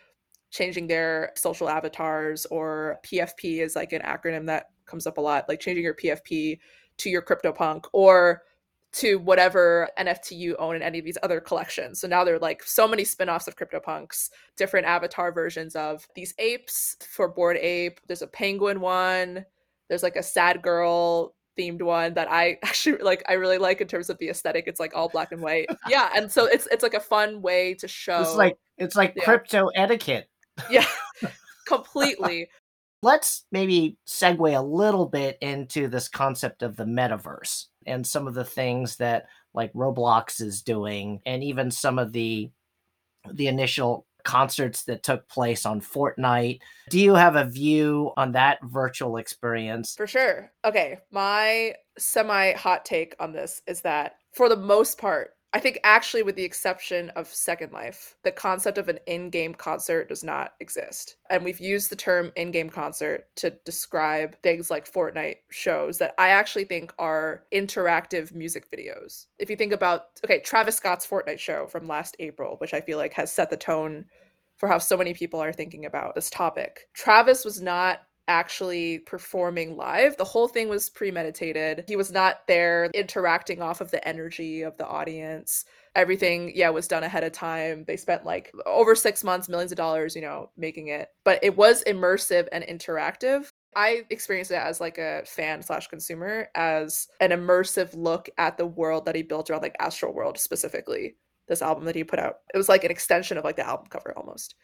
changing 0.50 0.86
their 0.86 1.32
social 1.34 1.68
avatars 1.68 2.46
or 2.46 3.00
PFP 3.04 3.60
is 3.60 3.74
like 3.74 3.92
an 3.92 4.02
acronym 4.02 4.46
that 4.46 4.66
comes 4.86 5.06
up 5.06 5.18
a 5.18 5.20
lot, 5.20 5.48
like 5.48 5.58
changing 5.58 5.84
your 5.84 5.94
PFP 5.94 6.60
to 6.98 7.10
your 7.10 7.22
CryptoPunk 7.22 7.86
or 7.92 8.42
to 8.90 9.18
whatever 9.18 9.88
NFT 9.98 10.32
you 10.32 10.56
own 10.56 10.76
in 10.76 10.82
any 10.82 10.98
of 10.98 11.04
these 11.04 11.18
other 11.22 11.40
collections. 11.40 12.00
So 12.00 12.08
now 12.08 12.24
there 12.24 12.34
are 12.34 12.40
like 12.40 12.62
so 12.62 12.88
many 12.88 13.04
spin-offs 13.04 13.46
of 13.46 13.56
CryptoPunks, 13.56 14.30
different 14.56 14.86
avatar 14.86 15.30
versions 15.30 15.76
of 15.76 16.08
these 16.14 16.34
apes 16.38 16.96
for 17.08 17.28
Bored 17.28 17.58
Ape. 17.58 18.00
There's 18.06 18.22
a 18.22 18.26
penguin 18.26 18.80
one. 18.80 19.44
There's 19.88 20.02
like 20.02 20.16
a 20.16 20.22
sad 20.22 20.62
girl 20.62 21.34
themed 21.58 21.82
one 21.82 22.14
that 22.14 22.30
I 22.30 22.58
actually 22.64 22.98
like 22.98 23.22
I 23.28 23.34
really 23.34 23.58
like 23.58 23.80
in 23.80 23.88
terms 23.88 24.10
of 24.10 24.18
the 24.18 24.30
aesthetic. 24.30 24.64
It's 24.66 24.80
like 24.80 24.94
all 24.94 25.08
black 25.08 25.32
and 25.32 25.42
white. 25.42 25.66
yeah, 25.88 26.10
and 26.14 26.30
so 26.30 26.46
it's 26.46 26.66
it's 26.70 26.82
like 26.82 26.94
a 26.94 27.00
fun 27.00 27.42
way 27.42 27.74
to 27.74 27.88
show 27.88 28.22
It's 28.22 28.36
like 28.36 28.56
it's 28.78 28.96
like 28.96 29.14
yeah. 29.16 29.24
crypto 29.24 29.68
etiquette. 29.68 30.28
Yeah. 30.70 30.86
completely. 31.66 32.48
Let's 33.02 33.44
maybe 33.52 33.96
segue 34.08 34.58
a 34.58 34.62
little 34.62 35.06
bit 35.06 35.38
into 35.40 35.86
this 35.86 36.08
concept 36.08 36.62
of 36.62 36.74
the 36.74 36.84
metaverse 36.84 37.66
and 37.88 38.06
some 38.06 38.28
of 38.28 38.34
the 38.34 38.44
things 38.44 38.96
that 38.96 39.26
like 39.54 39.72
Roblox 39.72 40.40
is 40.40 40.62
doing 40.62 41.20
and 41.26 41.42
even 41.42 41.70
some 41.70 41.98
of 41.98 42.12
the 42.12 42.50
the 43.32 43.48
initial 43.48 44.06
concerts 44.24 44.84
that 44.84 45.02
took 45.02 45.26
place 45.28 45.64
on 45.64 45.80
Fortnite. 45.80 46.60
Do 46.90 47.00
you 47.00 47.14
have 47.14 47.36
a 47.36 47.44
view 47.44 48.12
on 48.16 48.32
that 48.32 48.58
virtual 48.62 49.16
experience? 49.16 49.94
For 49.96 50.06
sure. 50.06 50.52
Okay, 50.64 50.98
my 51.10 51.74
semi 51.98 52.52
hot 52.52 52.84
take 52.84 53.16
on 53.18 53.32
this 53.32 53.62
is 53.66 53.80
that 53.82 54.16
for 54.32 54.48
the 54.48 54.56
most 54.56 54.98
part, 54.98 55.30
I 55.54 55.60
think 55.60 55.80
actually, 55.82 56.22
with 56.22 56.36
the 56.36 56.44
exception 56.44 57.08
of 57.10 57.26
Second 57.26 57.72
Life, 57.72 58.16
the 58.22 58.30
concept 58.30 58.76
of 58.76 58.90
an 58.90 58.98
in-game 59.06 59.54
concert 59.54 60.10
does 60.10 60.22
not 60.22 60.52
exist. 60.60 61.16
And 61.30 61.42
we've 61.42 61.58
used 61.58 61.90
the 61.90 61.96
term 61.96 62.32
in-game 62.36 62.68
concert 62.68 63.28
to 63.36 63.50
describe 63.64 64.36
things 64.42 64.70
like 64.70 64.92
Fortnite 64.92 65.36
shows 65.50 65.96
that 65.98 66.14
I 66.18 66.28
actually 66.28 66.64
think 66.64 66.92
are 66.98 67.44
interactive 67.52 68.34
music 68.34 68.70
videos. 68.70 69.26
If 69.38 69.48
you 69.48 69.56
think 69.56 69.72
about 69.72 70.06
okay, 70.22 70.40
Travis 70.40 70.76
Scott's 70.76 71.06
Fortnite 71.06 71.38
show 71.38 71.66
from 71.66 71.88
last 71.88 72.14
April, 72.18 72.56
which 72.58 72.74
I 72.74 72.82
feel 72.82 72.98
like 72.98 73.14
has 73.14 73.32
set 73.32 73.48
the 73.48 73.56
tone 73.56 74.04
for 74.58 74.68
how 74.68 74.78
so 74.78 74.96
many 74.96 75.14
people 75.14 75.40
are 75.40 75.52
thinking 75.52 75.86
about 75.86 76.14
this 76.14 76.28
topic. 76.28 76.88
Travis 76.92 77.44
was 77.44 77.62
not 77.62 78.00
actually 78.28 79.00
performing 79.00 79.76
live. 79.76 80.16
The 80.16 80.24
whole 80.24 80.46
thing 80.46 80.68
was 80.68 80.90
premeditated. 80.90 81.84
He 81.88 81.96
was 81.96 82.12
not 82.12 82.46
there 82.46 82.90
interacting 82.94 83.62
off 83.62 83.80
of 83.80 83.90
the 83.90 84.06
energy 84.06 84.62
of 84.62 84.76
the 84.76 84.86
audience. 84.86 85.64
Everything, 85.96 86.52
yeah, 86.54 86.68
was 86.68 86.86
done 86.86 87.02
ahead 87.02 87.24
of 87.24 87.32
time. 87.32 87.84
They 87.86 87.96
spent 87.96 88.24
like 88.24 88.52
over 88.66 88.94
six 88.94 89.24
months, 89.24 89.48
millions 89.48 89.72
of 89.72 89.78
dollars, 89.78 90.14
you 90.14 90.22
know, 90.22 90.50
making 90.56 90.88
it. 90.88 91.08
But 91.24 91.42
it 91.42 91.56
was 91.56 91.82
immersive 91.84 92.46
and 92.52 92.62
interactive. 92.64 93.50
I 93.74 94.04
experienced 94.10 94.50
it 94.50 94.56
as 94.56 94.80
like 94.80 94.98
a 94.98 95.22
fan 95.24 95.62
slash 95.62 95.88
consumer 95.88 96.48
as 96.54 97.08
an 97.20 97.30
immersive 97.30 97.94
look 97.94 98.28
at 98.38 98.58
the 98.58 98.66
world 98.66 99.06
that 99.06 99.14
he 99.14 99.22
built 99.22 99.50
around 99.50 99.62
like 99.62 99.76
Astroworld 99.78 100.38
specifically. 100.38 101.16
This 101.48 101.62
album 101.62 101.84
that 101.86 101.94
he 101.94 102.04
put 102.04 102.18
out. 102.18 102.36
It 102.52 102.58
was 102.58 102.68
like 102.68 102.84
an 102.84 102.90
extension 102.90 103.38
of 103.38 103.44
like 103.44 103.56
the 103.56 103.66
album 103.66 103.86
cover 103.88 104.12
almost. 104.16 104.54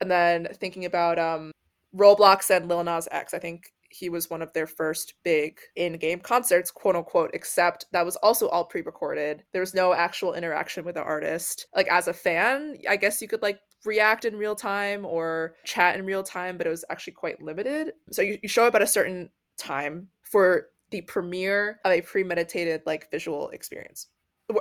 And 0.00 0.10
then 0.10 0.48
thinking 0.54 0.86
about 0.86 1.18
um 1.18 1.52
Roblox 1.96 2.50
and 2.50 2.68
Lil 2.68 2.84
Nas 2.84 3.08
X. 3.10 3.34
I 3.34 3.38
think 3.38 3.72
he 3.90 4.08
was 4.08 4.30
one 4.30 4.42
of 4.42 4.52
their 4.52 4.66
first 4.66 5.14
big 5.22 5.58
in-game 5.76 6.20
concerts, 6.20 6.70
quote 6.70 6.96
unquote, 6.96 7.30
except 7.34 7.86
that 7.92 8.04
was 8.04 8.16
also 8.16 8.48
all 8.48 8.64
pre-recorded. 8.64 9.44
There 9.52 9.60
was 9.60 9.74
no 9.74 9.92
actual 9.92 10.34
interaction 10.34 10.84
with 10.84 10.94
the 10.94 11.02
artist. 11.02 11.66
Like 11.74 11.88
as 11.88 12.08
a 12.08 12.14
fan, 12.14 12.76
I 12.88 12.96
guess 12.96 13.20
you 13.20 13.28
could 13.28 13.42
like 13.42 13.60
react 13.84 14.24
in 14.24 14.36
real 14.36 14.56
time 14.56 15.04
or 15.04 15.56
chat 15.64 15.98
in 15.98 16.06
real 16.06 16.22
time, 16.22 16.56
but 16.56 16.66
it 16.66 16.70
was 16.70 16.84
actually 16.88 17.14
quite 17.14 17.42
limited. 17.42 17.92
So 18.10 18.22
you, 18.22 18.38
you 18.42 18.48
show 18.48 18.64
up 18.64 18.74
at 18.74 18.82
a 18.82 18.86
certain 18.86 19.30
time 19.58 20.08
for 20.22 20.68
the 20.90 21.02
premiere 21.02 21.80
of 21.84 21.92
a 21.92 22.00
premeditated 22.00 22.82
like 22.86 23.10
visual 23.10 23.50
experience 23.50 24.08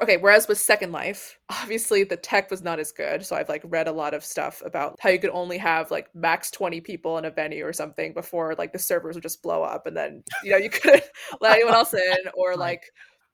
okay 0.01 0.17
whereas 0.17 0.47
with 0.47 0.57
second 0.57 0.91
life 0.91 1.37
obviously 1.49 2.03
the 2.03 2.15
tech 2.15 2.49
was 2.49 2.61
not 2.61 2.79
as 2.79 2.91
good 2.91 3.25
so 3.25 3.35
i've 3.35 3.49
like 3.49 3.61
read 3.65 3.87
a 3.87 3.91
lot 3.91 4.13
of 4.13 4.23
stuff 4.23 4.61
about 4.65 4.95
how 4.99 5.09
you 5.09 5.19
could 5.19 5.31
only 5.31 5.57
have 5.57 5.91
like 5.91 6.07
max 6.15 6.51
20 6.51 6.79
people 6.81 7.17
in 7.17 7.25
a 7.25 7.31
venue 7.31 7.65
or 7.65 7.73
something 7.73 8.13
before 8.13 8.55
like 8.57 8.71
the 8.71 8.79
servers 8.79 9.15
would 9.15 9.23
just 9.23 9.41
blow 9.41 9.63
up 9.63 9.87
and 9.87 9.97
then 9.97 10.23
you 10.43 10.51
know 10.51 10.57
you 10.57 10.69
couldn't 10.71 11.03
let 11.41 11.55
anyone 11.55 11.73
else 11.73 11.93
in 11.93 12.17
or 12.35 12.55
like 12.57 12.83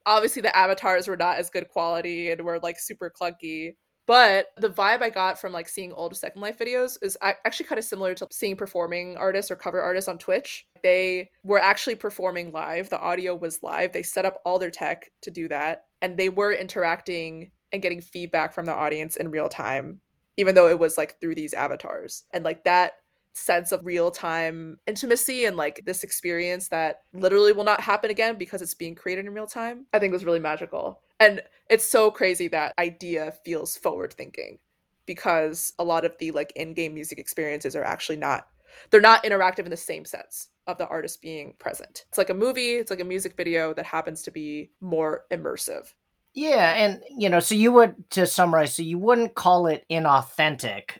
obviously 0.06 0.42
the 0.42 0.56
avatars 0.56 1.08
were 1.08 1.18
not 1.18 1.38
as 1.38 1.50
good 1.50 1.68
quality 1.68 2.32
and 2.32 2.42
were 2.42 2.60
like 2.60 2.80
super 2.80 3.12
clunky 3.12 3.74
but 4.08 4.54
the 4.58 4.70
vibe 4.70 5.02
I 5.02 5.10
got 5.10 5.40
from 5.40 5.52
like 5.52 5.68
seeing 5.68 5.92
old 5.92 6.16
Second 6.16 6.42
Life 6.42 6.58
videos 6.58 6.98
is 7.02 7.18
actually 7.22 7.66
kind 7.66 7.78
of 7.78 7.86
similar 7.86 8.16
to 8.16 8.28
seeing 8.32 8.56
performing 8.56 9.18
artists 9.18 9.52
or 9.52 9.56
cover 9.58 9.82
artists 9.82 10.08
on 10.08 10.18
Twitch. 10.18 10.66
They 10.82 11.30
were 11.44 11.60
actually 11.60 11.96
performing 11.96 12.54
live. 12.54 12.90
The 12.90 13.00
audio 13.00 13.36
was 13.36 13.62
live. 13.62 13.92
They 13.92 14.04
set 14.04 14.26
up 14.26 14.42
all 14.46 14.58
their 14.58 14.72
tech 14.72 15.12
to 15.22 15.30
do 15.30 15.50
that. 15.50 15.86
And 16.02 16.16
they 16.16 16.30
were 16.30 16.54
interacting 16.54 17.52
and 17.74 17.82
getting 17.82 18.00
feedback 18.00 18.54
from 18.54 18.66
the 18.66 18.74
audience 18.74 19.18
in 19.18 19.30
real 19.30 19.50
time, 19.50 20.00
even 20.38 20.56
though 20.56 20.70
it 20.70 20.80
was 20.80 20.98
like 20.98 21.20
through 21.20 21.36
these 21.36 21.54
avatars. 21.54 22.24
And 22.32 22.46
like 22.46 22.64
that 22.64 22.94
sense 23.34 23.72
of 23.72 23.86
real 23.86 24.10
time 24.10 24.80
intimacy 24.88 25.46
and 25.46 25.58
like 25.58 25.84
this 25.86 26.04
experience 26.04 26.70
that 26.70 27.02
literally 27.14 27.52
will 27.52 27.64
not 27.64 27.82
happen 27.82 28.10
again 28.10 28.36
because 28.38 28.62
it's 28.62 28.74
being 28.74 28.96
created 28.96 29.26
in 29.26 29.34
real 29.34 29.46
time, 29.48 29.86
I 29.94 30.00
think 30.00 30.14
was 30.14 30.26
really 30.26 30.40
magical. 30.40 31.02
And 31.20 31.42
it's 31.70 31.90
so 31.90 32.12
crazy 32.12 32.48
that 32.50 32.74
idea 32.80 33.34
feels 33.44 33.78
forward 33.78 34.14
thinking 34.14 34.60
because 35.06 35.74
a 35.80 35.84
lot 35.84 36.06
of 36.06 36.18
the 36.20 36.32
like 36.32 36.52
in-game 36.56 36.94
music 36.94 37.18
experiences 37.18 37.76
are 37.76 37.84
actually 37.84 38.18
not 38.18 38.48
they're 38.90 39.02
not 39.02 39.24
interactive 39.24 39.66
in 39.66 39.72
the 39.72 39.78
same 39.78 40.06
sense 40.06 40.50
of 40.68 40.78
the 40.78 40.88
artist 40.88 41.22
being 41.22 41.54
present. 41.58 42.06
It's 42.10 42.18
like 42.18 42.30
a 42.30 42.36
movie, 42.36 42.74
it's 42.74 42.92
like 42.92 43.00
a 43.00 43.06
music 43.06 43.36
video 43.36 43.74
that 43.74 43.86
happens 43.86 44.22
to 44.24 44.32
be 44.32 44.72
more 44.82 45.24
immersive. 45.32 45.94
Yeah, 46.34 46.74
and 46.76 47.02
you 47.18 47.30
know, 47.30 47.40
so 47.40 47.56
you 47.56 47.72
would 47.72 47.96
to 48.12 48.28
summarize, 48.28 48.76
so 48.76 48.84
you 48.84 49.00
wouldn't 49.00 49.34
call 49.34 49.66
it 49.68 49.86
inauthentic, 49.90 51.00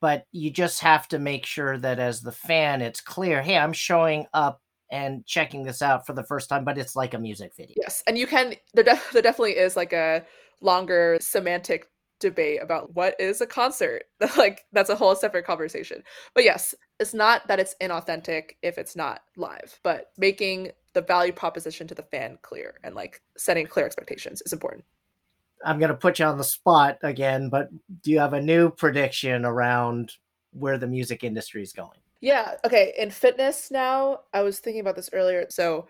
but 0.00 0.26
you 0.32 0.50
just 0.50 0.80
have 0.80 1.06
to 1.08 1.18
make 1.18 1.44
sure 1.44 1.76
that 1.76 1.98
as 1.98 2.22
the 2.22 2.32
fan 2.32 2.80
it's 2.80 3.00
clear, 3.00 3.42
hey, 3.42 3.58
I'm 3.58 3.74
showing 3.74 4.26
up 4.32 4.61
and 4.92 5.24
checking 5.26 5.64
this 5.64 5.82
out 5.82 6.06
for 6.06 6.12
the 6.12 6.22
first 6.22 6.48
time, 6.48 6.64
but 6.64 6.78
it's 6.78 6.94
like 6.94 7.14
a 7.14 7.18
music 7.18 7.52
video. 7.56 7.74
Yes, 7.76 8.02
and 8.06 8.16
you 8.16 8.26
can 8.26 8.54
there, 8.74 8.84
def- 8.84 9.10
there 9.12 9.22
definitely 9.22 9.56
is 9.56 9.74
like 9.74 9.92
a 9.92 10.24
longer 10.60 11.16
semantic 11.20 11.88
debate 12.20 12.60
about 12.62 12.94
what 12.94 13.18
is 13.18 13.40
a 13.40 13.46
concert. 13.46 14.04
like 14.36 14.64
that's 14.72 14.90
a 14.90 14.94
whole 14.94 15.16
separate 15.16 15.46
conversation. 15.46 16.04
But 16.34 16.44
yes, 16.44 16.74
it's 17.00 17.14
not 17.14 17.48
that 17.48 17.58
it's 17.58 17.74
inauthentic 17.80 18.52
if 18.62 18.78
it's 18.78 18.94
not 18.94 19.22
live, 19.36 19.80
but 19.82 20.12
making 20.18 20.70
the 20.92 21.02
value 21.02 21.32
proposition 21.32 21.86
to 21.88 21.94
the 21.94 22.02
fan 22.02 22.38
clear 22.42 22.74
and 22.84 22.94
like 22.94 23.22
setting 23.38 23.66
clear 23.66 23.86
expectations 23.86 24.42
is 24.44 24.52
important. 24.52 24.84
I'm 25.64 25.78
going 25.78 25.90
to 25.90 25.96
put 25.96 26.18
you 26.18 26.26
on 26.26 26.36
the 26.36 26.44
spot 26.44 26.98
again, 27.02 27.48
but 27.48 27.68
do 28.02 28.10
you 28.10 28.18
have 28.18 28.34
a 28.34 28.40
new 28.40 28.68
prediction 28.68 29.46
around 29.46 30.12
where 30.52 30.76
the 30.76 30.86
music 30.86 31.24
industry 31.24 31.62
is 31.62 31.72
going? 31.72 32.01
Yeah. 32.22 32.54
Okay. 32.64 32.94
In 32.96 33.10
fitness 33.10 33.70
now, 33.70 34.20
I 34.32 34.42
was 34.42 34.60
thinking 34.60 34.80
about 34.80 34.96
this 34.96 35.10
earlier. 35.12 35.44
So 35.50 35.88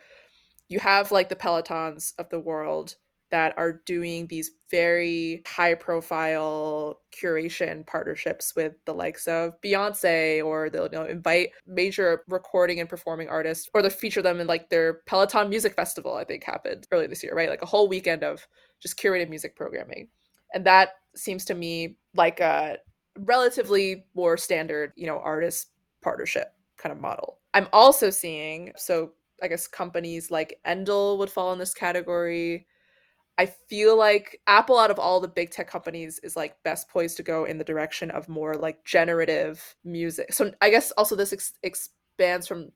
you 0.68 0.80
have 0.80 1.12
like 1.12 1.28
the 1.28 1.36
Pelotons 1.36 2.14
of 2.18 2.28
the 2.30 2.40
world 2.40 2.96
that 3.30 3.54
are 3.56 3.82
doing 3.86 4.26
these 4.26 4.50
very 4.70 5.42
high 5.46 5.74
profile 5.74 7.00
curation 7.18 7.86
partnerships 7.86 8.54
with 8.56 8.74
the 8.86 8.94
likes 8.94 9.26
of 9.26 9.60
Beyonce 9.62 10.44
or 10.44 10.70
they'll 10.70 10.84
you 10.84 10.92
know 10.92 11.04
invite 11.06 11.50
major 11.66 12.22
recording 12.28 12.80
and 12.80 12.88
performing 12.88 13.28
artists 13.28 13.70
or 13.74 13.82
they 13.82 13.90
feature 13.90 14.22
them 14.22 14.40
in 14.40 14.46
like 14.46 14.70
their 14.70 15.00
Peloton 15.06 15.48
Music 15.50 15.74
Festival 15.74 16.14
I 16.14 16.24
think 16.24 16.44
happened 16.44 16.86
earlier 16.92 17.08
this 17.08 17.22
year, 17.22 17.34
right? 17.34 17.50
Like 17.50 17.62
a 17.62 17.66
whole 17.66 17.88
weekend 17.88 18.22
of 18.22 18.46
just 18.82 18.98
curated 18.98 19.30
music 19.30 19.56
programming. 19.56 20.08
And 20.54 20.64
that 20.66 20.90
seems 21.16 21.44
to 21.46 21.54
me 21.54 21.96
like 22.14 22.40
a 22.40 22.78
relatively 23.18 24.04
more 24.14 24.36
standard, 24.36 24.92
you 24.96 25.06
know, 25.06 25.18
artist 25.18 25.71
partnership 26.02 26.54
kind 26.76 26.92
of 26.92 27.00
model. 27.00 27.38
I'm 27.54 27.68
also 27.72 28.10
seeing, 28.10 28.72
so 28.76 29.12
I 29.42 29.48
guess 29.48 29.66
companies 29.66 30.30
like 30.30 30.58
Endel 30.66 31.18
would 31.18 31.30
fall 31.30 31.52
in 31.52 31.58
this 31.58 31.74
category. 31.74 32.66
I 33.38 33.46
feel 33.46 33.96
like 33.96 34.40
Apple, 34.46 34.78
out 34.78 34.90
of 34.90 34.98
all 34.98 35.20
the 35.20 35.28
big 35.28 35.50
tech 35.50 35.68
companies, 35.68 36.20
is 36.22 36.36
like 36.36 36.62
best 36.64 36.88
poised 36.88 37.16
to 37.16 37.22
go 37.22 37.44
in 37.44 37.58
the 37.58 37.64
direction 37.64 38.10
of 38.10 38.28
more 38.28 38.54
like 38.54 38.84
generative 38.84 39.74
music. 39.84 40.32
So 40.32 40.52
I 40.60 40.70
guess 40.70 40.90
also 40.92 41.16
this 41.16 41.32
ex- 41.32 41.54
expands 41.62 42.46
from 42.46 42.70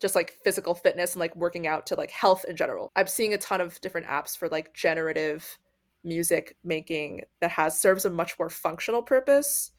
just 0.00 0.14
like 0.14 0.38
physical 0.42 0.74
fitness 0.74 1.12
and 1.12 1.20
like 1.20 1.36
working 1.36 1.66
out 1.66 1.86
to 1.86 1.94
like 1.94 2.10
health 2.10 2.44
in 2.48 2.56
general. 2.56 2.90
I'm 2.96 3.06
seeing 3.06 3.34
a 3.34 3.38
ton 3.38 3.60
of 3.60 3.80
different 3.80 4.06
apps 4.06 4.36
for 4.36 4.48
like 4.48 4.74
generative 4.74 5.58
music 6.02 6.56
making 6.64 7.22
that 7.42 7.50
has 7.50 7.78
serves 7.78 8.06
a 8.06 8.10
much 8.10 8.38
more 8.38 8.48
functional 8.48 9.02
purpose 9.02 9.72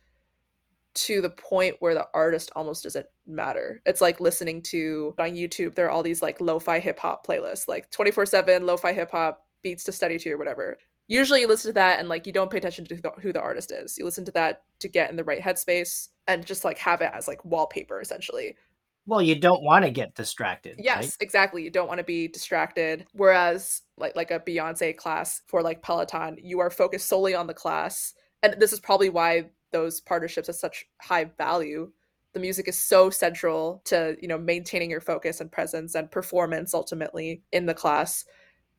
to 0.94 1.22
the 1.22 1.30
point 1.30 1.76
where 1.80 1.94
the 1.94 2.08
artist 2.14 2.52
almost 2.56 2.84
doesn't 2.84 3.06
matter. 3.26 3.82
It's 3.86 4.02
like 4.02 4.20
listening 4.20 4.62
to 4.64 5.16
on 5.18 5.32
YouTube, 5.32 5.76
there 5.76 5.86
are 5.86 5.90
all 5.90 6.04
these 6.04 6.22
like 6.22 6.42
lo-fi 6.42 6.80
hip 6.80 7.00
hop 7.00 7.26
playlists, 7.26 7.68
like 7.68 7.90
24/7 7.92 8.64
lo-fi 8.64 8.94
hip 8.94 9.12
hop 9.12 9.46
beats 9.62 9.84
to 9.86 9.92
study 9.92 10.18
to 10.20 10.32
or 10.32 10.38
whatever. 10.38 10.78
Usually 11.08 11.42
you 11.42 11.48
listen 11.48 11.70
to 11.70 11.74
that 11.74 12.00
and 12.00 12.08
like 12.08 12.26
you 12.26 12.34
don't 12.34 12.50
pay 12.50 12.58
attention 12.58 12.86
to 12.86 12.96
who 13.22 13.34
the 13.34 13.42
artist 13.42 13.72
is. 13.72 13.98
You 13.98 14.06
listen 14.06 14.26
to 14.26 14.32
that 14.32 14.64
to 14.80 14.88
get 14.88 15.10
in 15.10 15.16
the 15.16 15.24
right 15.24 15.42
headspace 15.42 16.10
and 16.28 16.46
just 16.46 16.64
like 16.64 16.78
have 16.78 17.02
it 17.02 17.12
as 17.14 17.28
like 17.28 17.44
wallpaper 17.44 18.00
essentially. 18.00 18.56
Well, 19.08 19.22
you 19.22 19.36
don't 19.36 19.64
want 19.64 19.84
to 19.84 19.92
get 19.92 20.16
distracted. 20.16 20.76
Yes, 20.78 21.04
right? 21.04 21.18
exactly. 21.20 21.64
You 21.64 21.72
don't 21.72 21.88
want 21.88 21.98
to 21.98 22.04
be 22.04 22.28
distracted. 22.28 23.08
Whereas 23.14 23.82
like 23.98 24.16
like 24.16 24.32
a 24.32 24.40
Beyonce 24.40 24.96
class 24.96 25.42
for 25.48 25.62
like 25.62 25.82
Peloton, 25.82 26.38
you 26.42 26.60
are 26.60 26.70
focused 26.70 27.08
solely 27.08 27.36
on 27.36 27.48
the 27.48 27.54
class. 27.54 28.14
And 28.44 28.56
this 28.60 28.74
is 28.74 28.80
probably 28.80 29.10
why 29.10 29.50
those 29.72 30.02
partnerships 30.02 30.50
as 30.50 30.60
such 30.60 30.86
high 31.02 31.26
value 31.38 31.92
the 32.34 32.40
music 32.40 32.68
is 32.68 32.78
so 32.78 33.10
central 33.10 33.82
to 33.86 34.16
you 34.22 34.28
know 34.28 34.38
maintaining 34.38 34.90
your 34.90 35.02
focus 35.02 35.42
and 35.42 35.52
presence 35.52 35.96
and 35.96 36.10
performance 36.12 36.74
ultimately 36.74 37.44
in 37.52 37.66
the 37.66 37.74
class. 37.74 38.26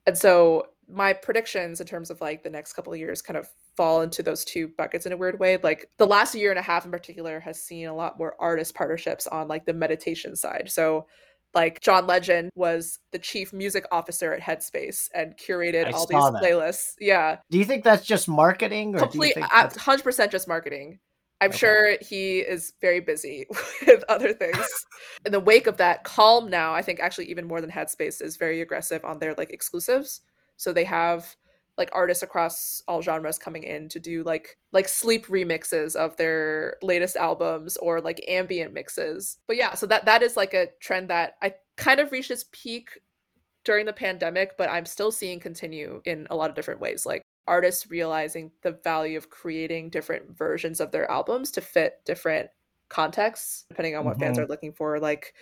And 0.07 0.17
so 0.17 0.69
my 0.89 1.13
predictions 1.13 1.81
in 1.81 1.87
terms 1.87 2.11
of 2.11 2.21
like 2.21 2.43
the 2.43 2.51
next 2.51 2.73
couple 2.73 2.93
of 2.93 2.99
years 2.99 3.23
kind 3.23 3.37
of 3.37 3.49
fall 3.77 4.03
into 4.03 4.23
those 4.23 4.45
two 4.45 4.69
buckets 4.77 5.07
in 5.07 5.13
a 5.13 5.17
weird 5.17 5.39
way. 5.39 5.59
Like 5.63 5.89
the 5.97 6.07
last 6.07 6.35
year 6.35 6.51
and 6.51 6.59
a 6.59 6.63
half 6.63 6.85
in 6.85 6.91
particular 6.91 7.41
has 7.41 7.63
seen 7.63 7.87
a 7.87 7.95
lot 7.95 8.19
more 8.19 8.37
artist 8.39 8.75
partnerships 8.75 9.27
on 9.27 9.49
like 9.49 9.65
the 9.65 9.73
meditation 9.73 10.37
side. 10.37 10.71
So 10.71 11.07
like 11.55 11.81
John 11.81 12.07
Legend 12.07 12.51
was 12.55 12.99
the 13.13 13.19
chief 13.19 13.53
music 13.53 13.85
officer 13.93 14.33
at 14.33 14.41
Headspace 14.41 15.09
and 15.15 15.37
curated 15.37 15.87
I 15.87 15.91
all 15.91 16.07
these 16.07 16.19
that. 16.19 16.43
playlists. 16.43 16.93
Yeah. 16.99 17.39
Do 17.51 17.59
you 17.59 17.65
think 17.65 17.85
that's 17.85 18.05
just 18.05 18.29
marketing 18.29 18.95
or 18.95 19.01
complete 19.01 19.37
hundred 19.39 20.03
percent 20.03 20.33
just 20.33 20.49
marketing? 20.49 20.99
I'm 21.41 21.51
okay. 21.51 21.59
sure 21.59 21.97
he 22.01 22.39
is 22.39 22.73
very 22.81 23.01
busy 23.01 23.47
with 23.87 24.05
other 24.09 24.33
things. 24.33 24.65
In 25.27 25.33
the 25.33 25.41
wake 25.41 25.67
of 25.67 25.77
that, 25.79 26.05
Calm 26.05 26.49
now, 26.49 26.73
I 26.73 26.83
think 26.83 27.01
actually 27.01 27.27
even 27.31 27.49
more 27.49 27.61
than 27.61 27.71
Headspace 27.71 28.23
is 28.23 28.37
very 28.37 28.61
aggressive 28.61 29.05
on 29.05 29.19
their 29.19 29.35
like 29.35 29.51
exclusives. 29.53 30.21
So 30.57 30.73
they 30.73 30.85
have 30.85 31.35
like 31.79 31.91
artists 31.93 32.23
across 32.23 32.83
all 32.87 33.01
genres 33.01 33.39
coming 33.39 33.63
in 33.63 33.89
to 33.89 33.99
do 33.99 34.23
like 34.25 34.59
like 34.73 34.89
sleep 34.89 35.27
remixes 35.27 35.97
of 35.97 36.17
their 36.17 36.77
latest 36.83 37.17
albums 37.17 37.77
or 37.79 38.01
like 38.01 38.23
ambient 38.29 38.75
mixes. 38.75 39.39
But 39.47 39.57
yeah, 39.57 39.75
so 39.75 39.87
that 39.87 40.05
that 40.05 40.23
is 40.23 40.37
like 40.37 40.55
a 40.55 40.69
trend 40.81 41.11
that 41.11 41.35
I 41.43 41.55
kind 41.77 42.01
of 42.01 42.13
reached 42.13 42.31
its 42.31 42.45
peak 42.53 42.91
during 43.65 43.87
the 43.87 43.93
pandemic, 43.93 44.59
but 44.59 44.71
I'm 44.71 44.85
still 44.87 45.13
seeing 45.13 45.41
continue 45.41 46.03
in 46.05 46.27
a 46.31 46.37
lot 46.37 46.51
of 46.51 46.57
different 46.57 46.81
ways. 46.81 47.07
Like 47.07 47.23
artists 47.47 47.91
realizing 47.91 48.51
the 48.63 48.79
value 48.85 49.17
of 49.17 49.31
creating 49.31 49.91
different 49.91 50.37
versions 50.37 50.81
of 50.81 50.91
their 50.91 51.11
albums 51.11 51.51
to 51.53 51.61
fit 51.61 52.01
different 52.05 52.49
contexts 52.89 53.65
depending 53.71 53.97
on 53.97 54.05
what 54.05 54.15
mm-hmm. 54.15 54.25
fans 54.25 54.39
are 54.39 54.47
looking 54.47 54.73
for 54.73 55.01
like 55.01 55.33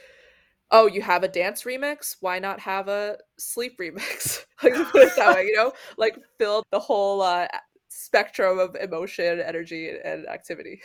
oh, 0.71 0.87
you 0.87 1.03
have 1.03 1.23
a 1.23 1.29
dance 1.29 1.65
remix? 1.65 2.17
Why 2.21 2.39
not 2.39 2.61
have 2.61 2.89
a 2.89 3.19
sleep 3.39 3.79
remix? 3.79 4.45
like 4.63 4.75
put 4.91 5.03
it 5.03 5.17
that 5.17 5.35
way, 5.35 5.47
you 5.47 5.57
know, 5.57 5.73
like 5.99 6.19
fill 6.39 6.63
the 6.71 6.79
whole 6.79 7.23
uh, 7.23 7.49
spectrum 7.89 8.59
of 8.59 8.77
emotion, 8.77 9.41
energy, 9.41 9.91
and 10.05 10.27
activity. 10.29 10.81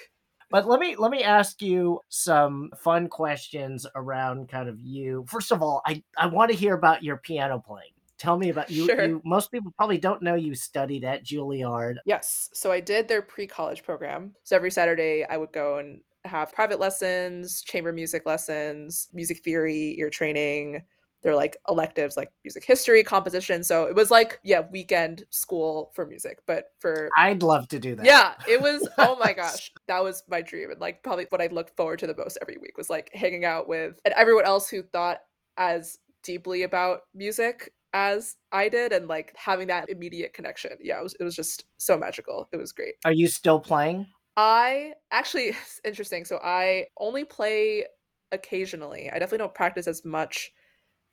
But 0.52 0.68
let 0.68 0.80
me 0.80 0.96
let 0.96 1.12
me 1.12 1.24
ask 1.24 1.62
you 1.62 2.00
some 2.10 2.70
fun 2.78 3.08
questions 3.08 3.86
around 3.96 4.48
kind 4.50 4.70
of 4.70 4.80
you. 4.80 5.26
First 5.28 5.52
of 5.52 5.62
all, 5.62 5.82
I 5.86 6.04
I 6.18 6.28
want 6.28 6.52
to 6.52 6.58
hear 6.58 6.76
about 6.76 7.04
your 7.04 7.18
piano 7.18 7.62
playing. 7.66 7.92
Tell 8.18 8.38
me 8.38 8.50
about 8.50 8.70
you. 8.72 8.86
Sure. 8.86 9.06
you 9.06 9.22
most 9.26 9.52
people 9.52 9.74
probably 9.76 9.98
don't 9.98 10.22
know 10.22 10.36
you 10.36 10.56
studied 10.56 11.04
at 11.04 11.26
Juilliard. 11.26 11.96
Yes, 12.06 12.50
so 12.54 12.72
I 12.72 12.80
did 12.80 13.08
their 13.08 13.22
pre-college 13.22 13.84
program. 13.84 14.36
So 14.44 14.56
every 14.56 14.72
Saturday 14.72 15.26
I 15.28 15.36
would 15.38 15.52
go 15.52 15.80
and 15.80 16.02
have 16.26 16.52
private 16.54 16.80
lessons, 16.80 17.62
chamber 17.62 17.94
music 17.94 18.26
lessons, 18.26 19.08
music 19.14 19.44
theory, 19.44 19.96
ear 20.00 20.10
training. 20.10 20.82
They're 21.24 21.36
like 21.36 21.58
electives 21.68 22.18
like 22.18 22.30
music 22.44 22.64
history, 22.64 23.04
composition. 23.04 23.64
So 23.64 23.86
it 23.86 23.96
was 23.96 24.12
like, 24.12 24.40
yeah, 24.44 24.62
weekend 24.72 25.24
school 25.32 25.92
for 25.96 26.06
music, 26.06 26.40
but 26.46 26.66
for 26.80 27.10
I'd 27.18 27.42
love 27.42 27.68
to 27.70 27.80
do 27.80 27.96
that. 27.96 28.06
Yeah, 28.06 28.34
it 28.48 28.62
was 28.62 28.88
oh 29.00 29.18
my 29.18 29.34
gosh. 29.34 29.72
That 29.88 30.04
was 30.04 30.24
my 30.30 30.42
dream. 30.42 30.70
And 30.70 30.80
like 30.80 31.02
probably 31.02 31.26
what 31.30 31.42
I 31.42 31.48
looked 31.48 31.76
forward 31.76 32.00
to 32.00 32.08
the 32.08 32.16
most 32.16 32.38
every 32.42 32.58
week 32.62 32.78
was 32.78 32.90
like 32.90 33.10
hanging 33.14 33.44
out 33.44 33.68
with 33.68 34.00
and 34.06 34.14
everyone 34.14 34.46
else 34.46 34.70
who 34.70 34.84
thought 34.84 35.20
as 35.58 35.98
deeply 36.22 36.64
about 36.64 37.02
music 37.14 37.72
as 37.94 38.36
I 38.52 38.68
did 38.68 38.92
and 38.92 39.08
like 39.08 39.34
having 39.36 39.68
that 39.68 39.90
immediate 39.90 40.34
connection. 40.34 40.72
Yeah, 40.82 41.00
it 41.00 41.04
was 41.04 41.16
it 41.20 41.24
was 41.24 41.36
just 41.36 41.66
so 41.78 41.98
magical. 41.98 42.48
It 42.52 42.58
was 42.58 42.72
great. 42.72 42.96
Are 43.04 43.14
you 43.14 43.28
still 43.28 43.60
playing? 43.60 44.06
I 44.38 44.94
actually 45.12 45.48
it's 45.50 45.82
interesting. 45.84 46.26
So 46.26 46.40
I 46.44 46.88
only 47.00 47.24
play 47.24 47.86
occasionally. 48.32 49.10
I 49.10 49.14
definitely 49.20 49.40
don't 49.40 49.54
practice 49.54 49.88
as 49.88 50.04
much 50.06 50.52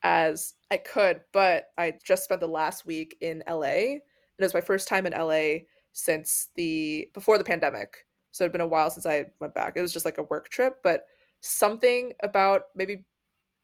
as 0.02 0.54
I 0.70 0.78
could, 0.78 1.20
but 1.32 1.66
I 1.78 1.94
just 2.04 2.24
spent 2.24 2.40
the 2.40 2.48
last 2.48 2.86
week 2.86 3.16
in 3.20 3.42
LA. 3.48 3.66
And 3.94 4.00
it 4.40 4.44
was 4.44 4.54
my 4.54 4.60
first 4.60 4.88
time 4.88 5.06
in 5.06 5.12
LA 5.12 5.64
since 5.92 6.48
the 6.56 7.08
before 7.14 7.38
the 7.38 7.44
pandemic. 7.44 8.06
So 8.32 8.44
it'd 8.44 8.52
been 8.52 8.60
a 8.62 8.66
while 8.66 8.90
since 8.90 9.06
I 9.06 9.26
went 9.40 9.54
back. 9.54 9.74
It 9.76 9.82
was 9.82 9.92
just 9.92 10.04
like 10.06 10.18
a 10.18 10.24
work 10.24 10.48
trip, 10.48 10.76
but 10.82 11.04
something 11.40 12.12
about 12.22 12.62
maybe 12.74 13.04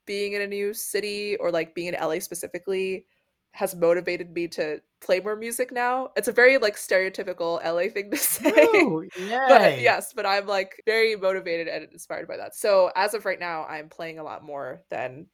being 0.06 0.34
in 0.34 0.42
a 0.42 0.46
new 0.46 0.74
city 0.74 1.36
or 1.36 1.50
like 1.50 1.74
being 1.74 1.88
in 1.94 2.00
LA 2.00 2.18
specifically 2.20 3.06
has 3.52 3.74
motivated 3.74 4.32
me 4.32 4.46
to 4.48 4.80
play 5.00 5.20
more 5.20 5.36
music 5.36 5.72
now. 5.72 6.10
It's 6.16 6.28
a 6.28 6.32
very 6.32 6.58
like 6.58 6.76
stereotypical 6.76 7.62
LA 7.64 7.90
thing 7.90 8.10
to 8.10 8.16
say. 8.16 8.50
Ooh, 8.50 9.08
but 9.48 9.80
yes, 9.80 10.12
but 10.12 10.26
I'm 10.26 10.46
like 10.46 10.82
very 10.86 11.16
motivated 11.16 11.68
and 11.68 11.88
inspired 11.92 12.28
by 12.28 12.36
that. 12.36 12.54
So 12.54 12.90
as 12.94 13.14
of 13.14 13.24
right 13.24 13.40
now, 13.40 13.64
I'm 13.64 13.88
playing 13.88 14.18
a 14.18 14.24
lot 14.24 14.44
more 14.44 14.82
than 14.90 15.26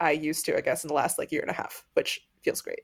I 0.00 0.12
used 0.12 0.46
to, 0.46 0.56
I 0.56 0.60
guess, 0.60 0.84
in 0.84 0.88
the 0.88 0.94
last 0.94 1.18
like 1.18 1.32
year 1.32 1.42
and 1.42 1.50
a 1.50 1.54
half, 1.54 1.84
which 1.94 2.20
feels 2.42 2.62
great. 2.62 2.80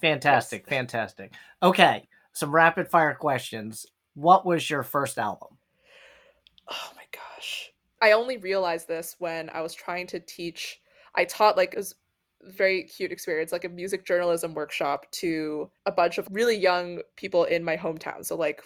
Fantastic, 0.00 0.66
fantastic. 0.68 1.32
Okay, 1.62 2.08
some 2.32 2.54
rapid 2.54 2.88
fire 2.88 3.14
questions. 3.14 3.86
What 4.14 4.46
was 4.46 4.68
your 4.70 4.82
first 4.82 5.18
album? 5.18 5.58
Oh 6.70 6.90
my 6.96 7.02
gosh. 7.12 7.70
I 8.00 8.12
only 8.12 8.38
realized 8.38 8.88
this 8.88 9.16
when 9.18 9.50
I 9.50 9.60
was 9.60 9.74
trying 9.74 10.06
to 10.08 10.20
teach. 10.20 10.80
I 11.14 11.24
taught 11.24 11.56
like 11.56 11.74
it 11.74 11.78
was 11.78 11.96
very 12.42 12.84
cute 12.84 13.12
experience, 13.12 13.52
like 13.52 13.64
a 13.64 13.68
music 13.68 14.06
journalism 14.06 14.54
workshop 14.54 15.10
to 15.12 15.70
a 15.86 15.92
bunch 15.92 16.18
of 16.18 16.28
really 16.30 16.56
young 16.56 17.00
people 17.16 17.44
in 17.44 17.64
my 17.64 17.76
hometown. 17.76 18.24
So 18.24 18.36
like 18.36 18.62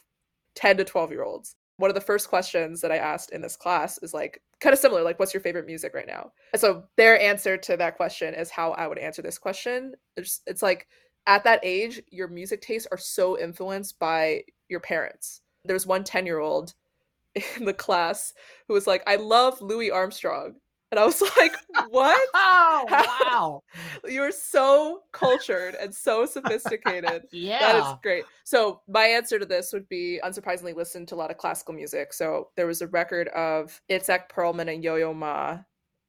10 0.55 0.77
to 0.79 0.85
12 0.85 1.11
year 1.11 1.25
olds. 1.25 1.57
One 1.77 1.91
of 1.91 1.95
the 1.95 2.01
first 2.01 2.29
questions 2.29 2.81
that 2.83 2.93
I 2.93 2.99
asked 2.99 3.31
in 3.31 3.43
this 3.43 3.57
class 3.57 3.99
is 3.99 4.15
like 4.15 4.41
kind 4.61 4.73
of 4.73 4.79
similar, 4.79 5.03
like, 5.03 5.19
what's 5.19 5.35
your 5.35 5.41
favorite 5.41 5.67
music 5.67 5.93
right 5.93 6.07
now? 6.07 6.31
And 6.53 6.61
so 6.61 6.85
their 6.97 7.21
answer 7.21 7.57
to 7.57 7.77
that 7.77 7.97
question 7.97 8.33
is 8.33 8.49
how 8.49 8.73
I 8.73 8.87
would 8.87 8.99
answer 8.99 9.23
this 9.23 9.39
question. 9.39 9.95
It's, 10.17 10.41
it's 10.47 10.63
like 10.63 10.87
at 11.27 11.43
that 11.45 11.61
age, 11.65 12.01
your 12.11 12.29
music 12.29 12.61
tastes 12.61 12.87
are 12.93 12.99
so 12.99 13.39
influenced 13.39 13.99
by 13.99 14.43
your 14.69 14.81
parents. 14.81 15.41
There 15.65 15.75
was 15.75 15.87
one 15.87 16.05
10 16.05 16.27
year 16.27 16.39
old 16.39 16.75
in 17.57 17.65
the 17.65 17.75
class 17.75 18.33
who 18.69 18.75
was 18.75 18.87
like, 18.87 19.03
I 19.07 19.17
love 19.17 19.61
Louis 19.61 19.91
Armstrong. 19.91 20.55
And 20.91 21.01
I 21.01 21.05
was 21.05 21.21
like, 21.39 21.55
what? 21.89 22.29
Oh, 22.37 22.85
wow. 22.91 23.63
You're 24.09 24.33
so 24.33 25.03
cultured 25.13 25.75
and 25.81 25.95
so 25.95 26.27
sophisticated. 26.27 27.25
yeah. 27.33 27.59
That 27.61 27.77
is 27.77 27.95
great. 28.03 28.25
So 28.45 28.81
my 28.89 29.05
answer 29.05 29.39
to 29.39 29.47
this 29.47 29.73
would 29.73 29.89
be 29.89 30.21
unsurprisingly 30.25 30.75
listen 30.75 31.07
to 31.07 31.15
a 31.15 31.17
lot 31.17 31.31
of 31.31 31.37
classical 31.39 31.73
music. 31.75 32.13
So 32.13 32.49
there 32.57 32.67
was 32.67 32.83
a 32.83 32.89
record 32.89 33.29
of 33.29 33.81
Itzhak 33.89 34.29
Perlman 34.29 34.73
and 34.73 34.83
Yo-Yo 34.85 35.15
Ma. 35.15 35.59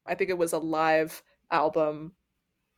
I 0.06 0.14
think 0.14 0.30
it 0.30 0.38
was 0.38 0.52
a 0.52 0.58
live 0.58 1.22
album 1.50 2.12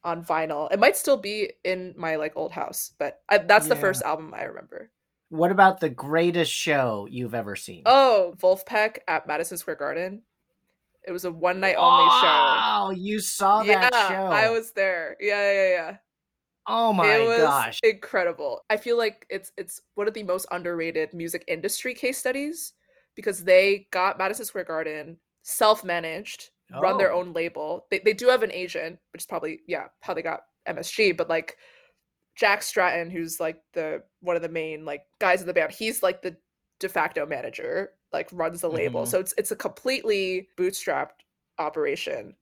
on 0.04 0.24
vinyl. 0.24 0.70
It 0.72 0.78
might 0.78 0.96
still 0.96 1.16
be 1.16 1.52
in 1.64 1.94
my 1.96 2.16
like 2.16 2.34
old 2.36 2.52
house, 2.52 2.92
but 2.98 3.20
I, 3.28 3.38
that's 3.38 3.68
the 3.68 3.76
first 3.76 4.02
album 4.02 4.32
I 4.36 4.44
remember. 4.44 4.90
What 5.30 5.50
about 5.50 5.80
the 5.80 5.90
greatest 5.90 6.52
show 6.52 7.06
you've 7.10 7.34
ever 7.34 7.56
seen? 7.56 7.82
Oh, 7.84 8.34
Vulfpeck 8.38 8.98
at 9.08 9.26
Madison 9.26 9.58
Square 9.58 9.76
Garden. 9.76 10.22
It 11.08 11.12
was 11.12 11.24
a 11.24 11.32
one 11.32 11.58
night 11.58 11.76
only 11.76 12.04
show. 12.20 12.26
Wow, 12.26 12.92
you 12.94 13.18
saw 13.18 13.62
that 13.62 13.90
yeah, 13.92 14.08
show. 14.08 14.26
I 14.26 14.50
was 14.50 14.72
there. 14.72 15.16
Yeah, 15.18 15.52
yeah, 15.52 15.68
yeah. 15.70 15.96
Oh 16.66 16.92
my 16.92 17.04
gosh. 17.06 17.16
it 17.18 17.26
was 17.26 17.38
gosh. 17.38 17.78
incredible. 17.82 18.60
I 18.68 18.76
feel 18.76 18.98
like 18.98 19.24
it's 19.30 19.52
it's 19.56 19.80
one 19.94 20.06
of 20.06 20.12
the 20.12 20.22
most 20.22 20.46
underrated 20.50 21.14
music 21.14 21.44
industry 21.48 21.94
case 21.94 22.18
studies 22.18 22.74
because 23.14 23.42
they 23.42 23.88
got 23.90 24.18
Madison 24.18 24.44
Square 24.44 24.64
Garden 24.64 25.16
self-managed, 25.42 26.50
run 26.78 26.98
their 26.98 27.12
Oh. 27.12 27.20
own 27.20 27.32
label. 27.32 27.86
They 27.90 28.00
they 28.00 28.12
do 28.12 28.28
have 28.28 28.42
an 28.42 28.52
agent, 28.52 28.98
which 29.14 29.22
is 29.22 29.26
probably 29.26 29.60
yeah, 29.66 29.86
how 30.00 30.12
they 30.12 30.20
got 30.22 30.42
MSG, 30.68 31.16
but 31.16 31.30
like 31.30 31.56
Jack 32.36 32.62
Stratton, 32.62 33.10
who's 33.10 33.40
like 33.40 33.62
the 33.72 34.02
one 34.20 34.36
of 34.36 34.42
the 34.42 34.48
main 34.50 34.84
like 34.84 35.04
guys 35.20 35.40
in 35.40 35.46
the 35.46 35.54
band, 35.54 35.72
he's 35.72 36.02
like 36.02 36.20
the 36.20 36.36
de 36.78 36.88
facto 36.88 37.26
manager, 37.26 37.92
like 38.12 38.28
runs 38.32 38.60
the 38.60 38.70
label. 38.70 39.02
Mhm. 39.02 39.08
So 39.08 39.20
it's 39.20 39.34
it's 39.38 39.50
a 39.50 39.56
completely 39.56 40.48
bootstrapped 40.56 41.20
operation 41.58 42.36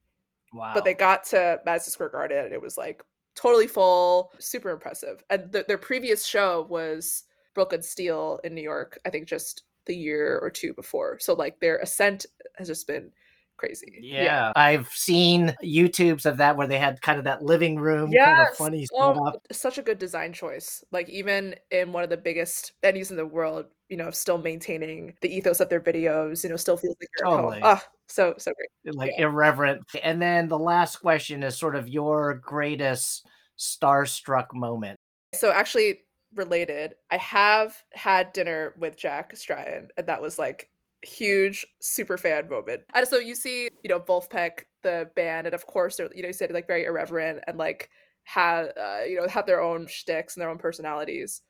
Wow. 0.53 0.71
but 0.73 0.85
they 0.85 0.93
got 0.93 1.23
to 1.25 1.59
Madison 1.65 1.91
Square 1.91 2.09
Garden 2.09 2.45
and 2.45 2.53
it 2.53 2.61
was 2.61 2.77
like 2.77 3.03
totally 3.35 3.67
full, 3.67 4.31
super 4.39 4.69
impressive. 4.69 5.23
And 5.29 5.51
th- 5.51 5.65
their 5.67 5.77
previous 5.77 6.25
show 6.25 6.65
was 6.69 7.23
Brooklyn 7.53 7.81
Steel 7.81 8.39
in 8.43 8.53
New 8.55 8.61
York, 8.61 8.99
I 9.05 9.09
think 9.09 9.27
just 9.27 9.63
the 9.85 9.95
year 9.95 10.39
or 10.39 10.49
two 10.49 10.73
before. 10.73 11.19
So 11.19 11.33
like 11.33 11.59
their 11.59 11.77
ascent 11.79 12.25
has 12.55 12.67
just 12.67 12.87
been 12.87 13.11
crazy. 13.57 13.99
yeah. 14.01 14.51
I've 14.55 14.87
seen 14.89 15.55
YouTubes 15.63 16.25
of 16.25 16.37
that 16.37 16.55
where 16.57 16.67
they 16.67 16.77
had 16.79 17.01
kind 17.01 17.17
of 17.17 17.25
that 17.25 17.43
living 17.43 17.77
room 17.79 18.11
kind 18.11 18.39
of 18.39 18.47
Yes. 18.47 18.57
funny 18.57 18.87
Oh, 18.93 19.13
setup. 19.13 19.41
such 19.51 19.77
a 19.77 19.81
good 19.81 19.99
design 19.99 20.33
choice. 20.33 20.83
Like 20.91 21.09
even 21.09 21.55
in 21.71 21.91
one 21.93 22.03
of 22.03 22.09
the 22.09 22.17
biggest 22.17 22.73
venues 22.83 23.09
in 23.11 23.17
the 23.17 23.25
world, 23.25 23.65
you 23.89 23.97
know, 23.97 24.11
still 24.11 24.37
maintaining 24.37 25.13
the 25.21 25.35
ethos 25.35 25.59
of 25.59 25.69
their 25.69 25.81
videos, 25.81 26.43
you 26.43 26.49
know, 26.49 26.57
still 26.57 26.77
feels 26.77 26.95
like 26.99 27.09
you're 27.17 27.27
Totally. 27.29 27.57
at 27.57 27.63
home. 27.63 27.77
Ah, 27.79 27.85
so 28.07 28.35
so 28.37 28.51
great. 28.53 28.95
like 28.95 29.13
irreverent. 29.17 29.81
And 30.03 30.21
then 30.21 30.47
the 30.47 30.59
last 30.59 30.97
question 30.97 31.43
is 31.43 31.57
sort 31.57 31.75
of 31.75 31.87
your 31.89 32.35
greatest 32.35 33.27
starstruck 33.57 34.53
moment. 34.53 34.97
So 35.33 35.51
actually 35.51 36.01
related, 36.35 36.93
I 37.11 37.17
have 37.17 37.75
had 37.93 38.33
dinner 38.33 38.73
with 38.77 38.97
Jack 38.97 39.35
Stratton, 39.35 39.89
and 39.97 40.07
that 40.07 40.21
was 40.21 40.37
like 40.37 40.69
huge 41.07 41.65
super 41.79 42.17
fan 42.17 42.49
moment. 42.49 42.81
And 42.93 43.07
so 43.07 43.17
you 43.17 43.35
see, 43.35 43.69
you 43.83 43.89
know, 43.89 43.99
Vulfpeck, 43.99 44.65
the 44.83 45.09
band, 45.15 45.47
and 45.47 45.53
of 45.53 45.65
course 45.65 45.97
they're 45.97 46.09
you 46.13 46.21
know 46.21 46.27
you 46.27 46.33
said 46.33 46.51
like 46.51 46.67
very 46.67 46.85
irreverent 46.85 47.43
and 47.47 47.57
like 47.57 47.89
have 48.23 48.67
uh, 48.77 49.01
you 49.07 49.19
know 49.19 49.27
have 49.27 49.45
their 49.45 49.61
own 49.61 49.87
shticks 49.87 50.35
and 50.35 50.41
their 50.41 50.49
own 50.49 50.57
personalities. 50.57 51.41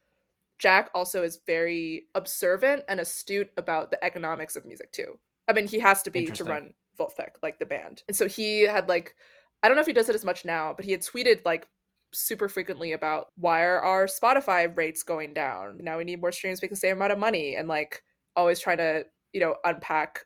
Jack 0.59 0.89
also 0.95 1.23
is 1.23 1.39
very 1.45 2.05
observant 2.15 2.83
and 2.87 2.99
astute 2.99 3.49
about 3.57 3.91
the 3.91 4.03
economics 4.03 4.55
of 4.55 4.65
music 4.65 4.91
too. 4.91 5.19
I 5.47 5.53
mean, 5.53 5.67
he 5.67 5.79
has 5.79 6.01
to 6.03 6.09
be 6.09 6.25
to 6.25 6.43
run 6.43 6.73
Vulfpeck, 6.99 7.31
like 7.43 7.59
the 7.59 7.65
band. 7.65 8.03
And 8.07 8.17
so 8.17 8.27
he 8.27 8.61
had 8.61 8.89
like, 8.89 9.15
I 9.61 9.67
don't 9.67 9.75
know 9.75 9.81
if 9.81 9.87
he 9.87 9.93
does 9.93 10.09
it 10.09 10.15
as 10.15 10.25
much 10.25 10.45
now, 10.45 10.73
but 10.75 10.83
he 10.83 10.91
had 10.91 11.01
tweeted 11.01 11.45
like 11.45 11.67
super 12.11 12.49
frequently 12.49 12.93
about 12.93 13.27
why 13.35 13.61
are 13.63 13.81
our 13.81 14.07
Spotify 14.07 14.75
rates 14.75 15.03
going 15.03 15.33
down? 15.33 15.77
Now 15.81 15.97
we 15.97 16.03
need 16.03 16.21
more 16.21 16.31
streams 16.31 16.59
to 16.59 16.65
make 16.65 16.71
the 16.71 16.75
same 16.75 16.97
amount 16.97 17.11
of 17.11 17.19
money, 17.19 17.55
and 17.55 17.67
like 17.67 18.01
always 18.35 18.59
trying 18.59 18.77
to 18.77 19.05
you 19.33 19.39
know 19.39 19.55
unpack 19.63 20.21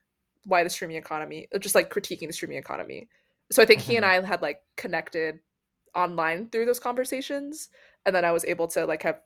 why 0.46 0.64
the 0.64 0.70
streaming 0.70 0.98
economy, 0.98 1.48
uh, 1.54 1.60
just 1.60 1.76
like 1.76 1.94
critiquing 1.94 2.28
the 2.28 2.34
streaming 2.34 2.58
economy. 2.58 3.08
So 3.52 3.62
I 3.62 3.66
think 3.66 3.82
he 3.82 3.96
and 3.96 4.06
mm-hmm. 4.06 4.26
I 4.26 4.28
had 4.28 4.42
like 4.42 4.62
connected 4.78 5.40
online 5.96 6.50
through 6.50 6.66
those 6.66 6.80
conversations, 6.80 7.70
and 8.06 8.16
then 8.16 8.26
I 8.26 8.32
was 8.32 8.46
able 8.46 8.68
to 8.70 8.86
like 8.86 9.04
have 9.04 9.20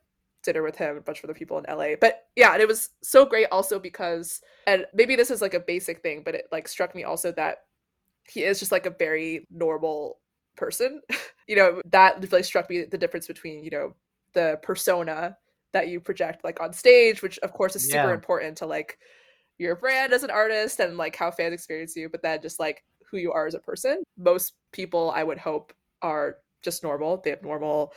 dinner 0.43 0.63
with 0.63 0.75
him, 0.75 0.97
a 0.97 1.01
bunch 1.01 1.19
of 1.19 1.25
other 1.25 1.33
people 1.33 1.57
in 1.57 1.65
LA. 1.75 1.95
But 1.99 2.25
yeah, 2.35 2.53
and 2.53 2.61
it 2.61 2.67
was 2.67 2.89
so 3.01 3.25
great 3.25 3.47
also 3.51 3.79
because, 3.79 4.41
and 4.67 4.85
maybe 4.93 5.15
this 5.15 5.31
is 5.31 5.41
like 5.41 5.53
a 5.53 5.59
basic 5.59 6.01
thing, 6.01 6.21
but 6.23 6.35
it 6.35 6.45
like 6.51 6.67
struck 6.67 6.95
me 6.95 7.03
also 7.03 7.31
that 7.33 7.59
he 8.27 8.43
is 8.43 8.59
just 8.59 8.71
like 8.71 8.85
a 8.85 8.91
very 8.91 9.45
normal 9.51 10.19
person. 10.55 11.01
you 11.47 11.55
know, 11.55 11.81
that 11.91 12.23
really 12.31 12.43
struck 12.43 12.69
me 12.69 12.85
the 12.85 12.97
difference 12.97 13.27
between, 13.27 13.63
you 13.63 13.71
know, 13.71 13.93
the 14.33 14.59
persona 14.61 15.37
that 15.73 15.87
you 15.89 15.99
project 15.99 16.43
like 16.43 16.61
on 16.61 16.71
stage, 16.71 17.21
which 17.21 17.37
of 17.39 17.51
course 17.51 17.75
is 17.75 17.83
super 17.83 18.07
Yeah. 18.07 18.13
important 18.13 18.57
to 18.57 18.65
like 18.65 18.97
your 19.57 19.75
brand 19.75 20.13
as 20.13 20.23
an 20.23 20.31
artist 20.31 20.79
and 20.79 20.97
like 20.97 21.15
how 21.15 21.31
fans 21.31 21.53
experience 21.53 21.95
you, 21.95 22.09
but 22.09 22.21
then 22.21 22.41
just 22.41 22.59
like 22.59 22.83
who 23.09 23.17
you 23.17 23.31
are 23.31 23.47
as 23.47 23.53
a 23.53 23.59
person. 23.59 24.03
Most 24.17 24.53
people 24.71 25.11
I 25.11 25.23
would 25.23 25.37
hope 25.37 25.73
are 26.01 26.37
just 26.61 26.83
normal. 26.83 27.21
They 27.23 27.29
have 27.29 27.43
normal 27.43 27.93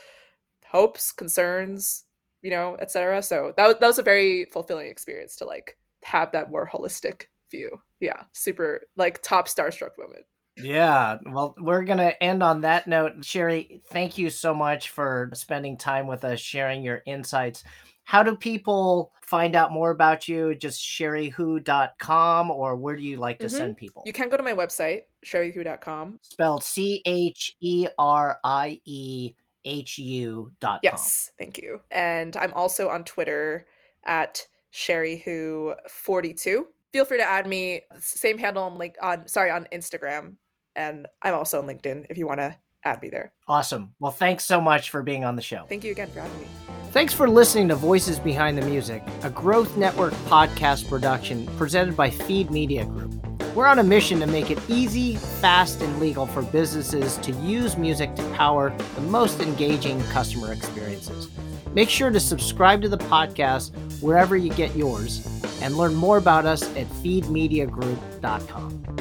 hopes, 0.65 1.11
concerns, 1.11 2.05
you 2.41 2.51
know, 2.51 2.77
etc. 2.79 3.21
So 3.21 3.53
that 3.57 3.67
was, 3.67 3.75
that 3.79 3.87
was 3.87 3.99
a 3.99 4.03
very 4.03 4.45
fulfilling 4.45 4.87
experience 4.87 5.35
to 5.37 5.45
like 5.45 5.77
have 6.03 6.31
that 6.31 6.51
more 6.51 6.69
holistic 6.71 7.23
view. 7.51 7.81
Yeah, 7.99 8.23
super 8.33 8.81
like 8.95 9.21
top 9.21 9.47
starstruck 9.47 9.97
moment. 9.97 10.25
Yeah, 10.61 11.17
well, 11.25 11.55
we're 11.57 11.83
going 11.83 11.99
to 11.99 12.21
end 12.21 12.43
on 12.43 12.61
that 12.61 12.87
note. 12.87 13.23
Cherie, 13.23 13.81
thank 13.91 14.17
you 14.17 14.29
so 14.29 14.53
much 14.53 14.89
for 14.89 15.29
spending 15.33 15.77
time 15.77 16.05
with 16.05 16.25
us, 16.25 16.39
sharing 16.39 16.83
your 16.83 17.01
insights. 17.05 17.63
How 18.09 18.23
do 18.23 18.35
people 18.35 19.11
find 19.21 19.55
out 19.55 19.71
more 19.71 19.91
about 19.91 20.27
you? 20.27 20.55
Just 20.55 20.81
cheriehu.com 20.81 22.49
or 22.49 22.75
where 22.75 22.95
do 22.95 23.03
you 23.03 23.17
like 23.17 23.37
to 23.37 23.45
Mhm. 23.45 23.51
send 23.51 23.77
people? 23.77 24.01
You 24.03 24.13
can 24.13 24.29
go 24.29 24.37
to 24.37 24.41
my 24.41 24.53
website, 24.53 25.03
cheriehu.com. 25.23 26.17
Spelled 26.23 26.63
C 26.63 27.03
H 27.05 27.55
E 27.59 27.87
R 27.99 28.39
I 28.43 28.81
E 28.85 29.35
H 29.63 29.99
U 29.99 30.51
dot. 30.59 30.79
Yes, 30.81 31.31
thank 31.37 31.59
you. 31.59 31.81
And 31.91 32.35
I'm 32.35 32.51
also 32.53 32.89
on 32.89 33.03
Twitter 33.03 33.67
at 34.05 34.47
cheriehu42. 34.73 36.65
Feel 36.91 37.05
free 37.05 37.19
to 37.19 37.23
add 37.23 37.45
me. 37.45 37.81
Same 37.99 38.39
handle 38.39 38.63
on 38.63 38.79
link 38.79 38.95
on 39.03 39.27
sorry 39.27 39.51
on 39.51 39.67
Instagram, 39.71 40.37
and 40.75 41.05
I'm 41.21 41.35
also 41.35 41.61
on 41.61 41.67
LinkedIn 41.67 42.07
if 42.09 42.17
you 42.17 42.25
want 42.25 42.39
to 42.39 42.57
add 42.85 43.03
me 43.03 43.09
there. 43.09 43.33
Awesome. 43.47 43.93
Well, 43.99 44.11
thanks 44.11 44.45
so 44.45 44.59
much 44.59 44.89
for 44.89 45.03
being 45.03 45.23
on 45.23 45.35
the 45.35 45.43
show. 45.43 45.65
Thank 45.69 45.83
you 45.83 45.91
again 45.91 46.09
for 46.09 46.21
having 46.21 46.39
me. 46.39 46.47
Thanks 46.91 47.13
for 47.13 47.29
listening 47.29 47.67
to 47.67 47.75
Voices 47.75 48.17
Behind 48.17 48.57
the 48.57 48.63
Music, 48.63 49.03
a 49.21 49.29
Growth 49.29 49.77
Network 49.77 50.11
podcast 50.25 50.89
production 50.89 51.45
presented 51.55 51.95
by 51.95 52.09
Feed 52.09 52.49
Media 52.49 52.83
Group. 52.83 53.13
We're 53.53 53.67
on 53.67 53.77
a 53.77 53.83
mission 53.83 54.19
to 54.21 54.27
make 54.27 54.49
it 54.49 54.57
easy, 54.67 55.17
fast, 55.17 55.83
and 55.83 55.99
legal 55.99 56.25
for 56.25 56.41
businesses 56.41 57.17
to 57.17 57.31
use 57.33 57.77
music 57.77 58.15
to 58.15 58.23
power 58.31 58.75
the 58.95 59.01
most 59.01 59.39
engaging 59.39 60.01
customer 60.05 60.51
experiences. 60.51 61.29
Make 61.73 61.89
sure 61.89 62.09
to 62.09 62.19
subscribe 62.19 62.81
to 62.81 62.89
the 62.89 62.97
podcast 62.97 63.71
wherever 64.01 64.35
you 64.35 64.51
get 64.51 64.75
yours 64.75 65.23
and 65.61 65.77
learn 65.77 65.93
more 65.93 66.17
about 66.17 66.47
us 66.47 66.63
at 66.75 66.87
feedmediagroup.com. 66.87 68.98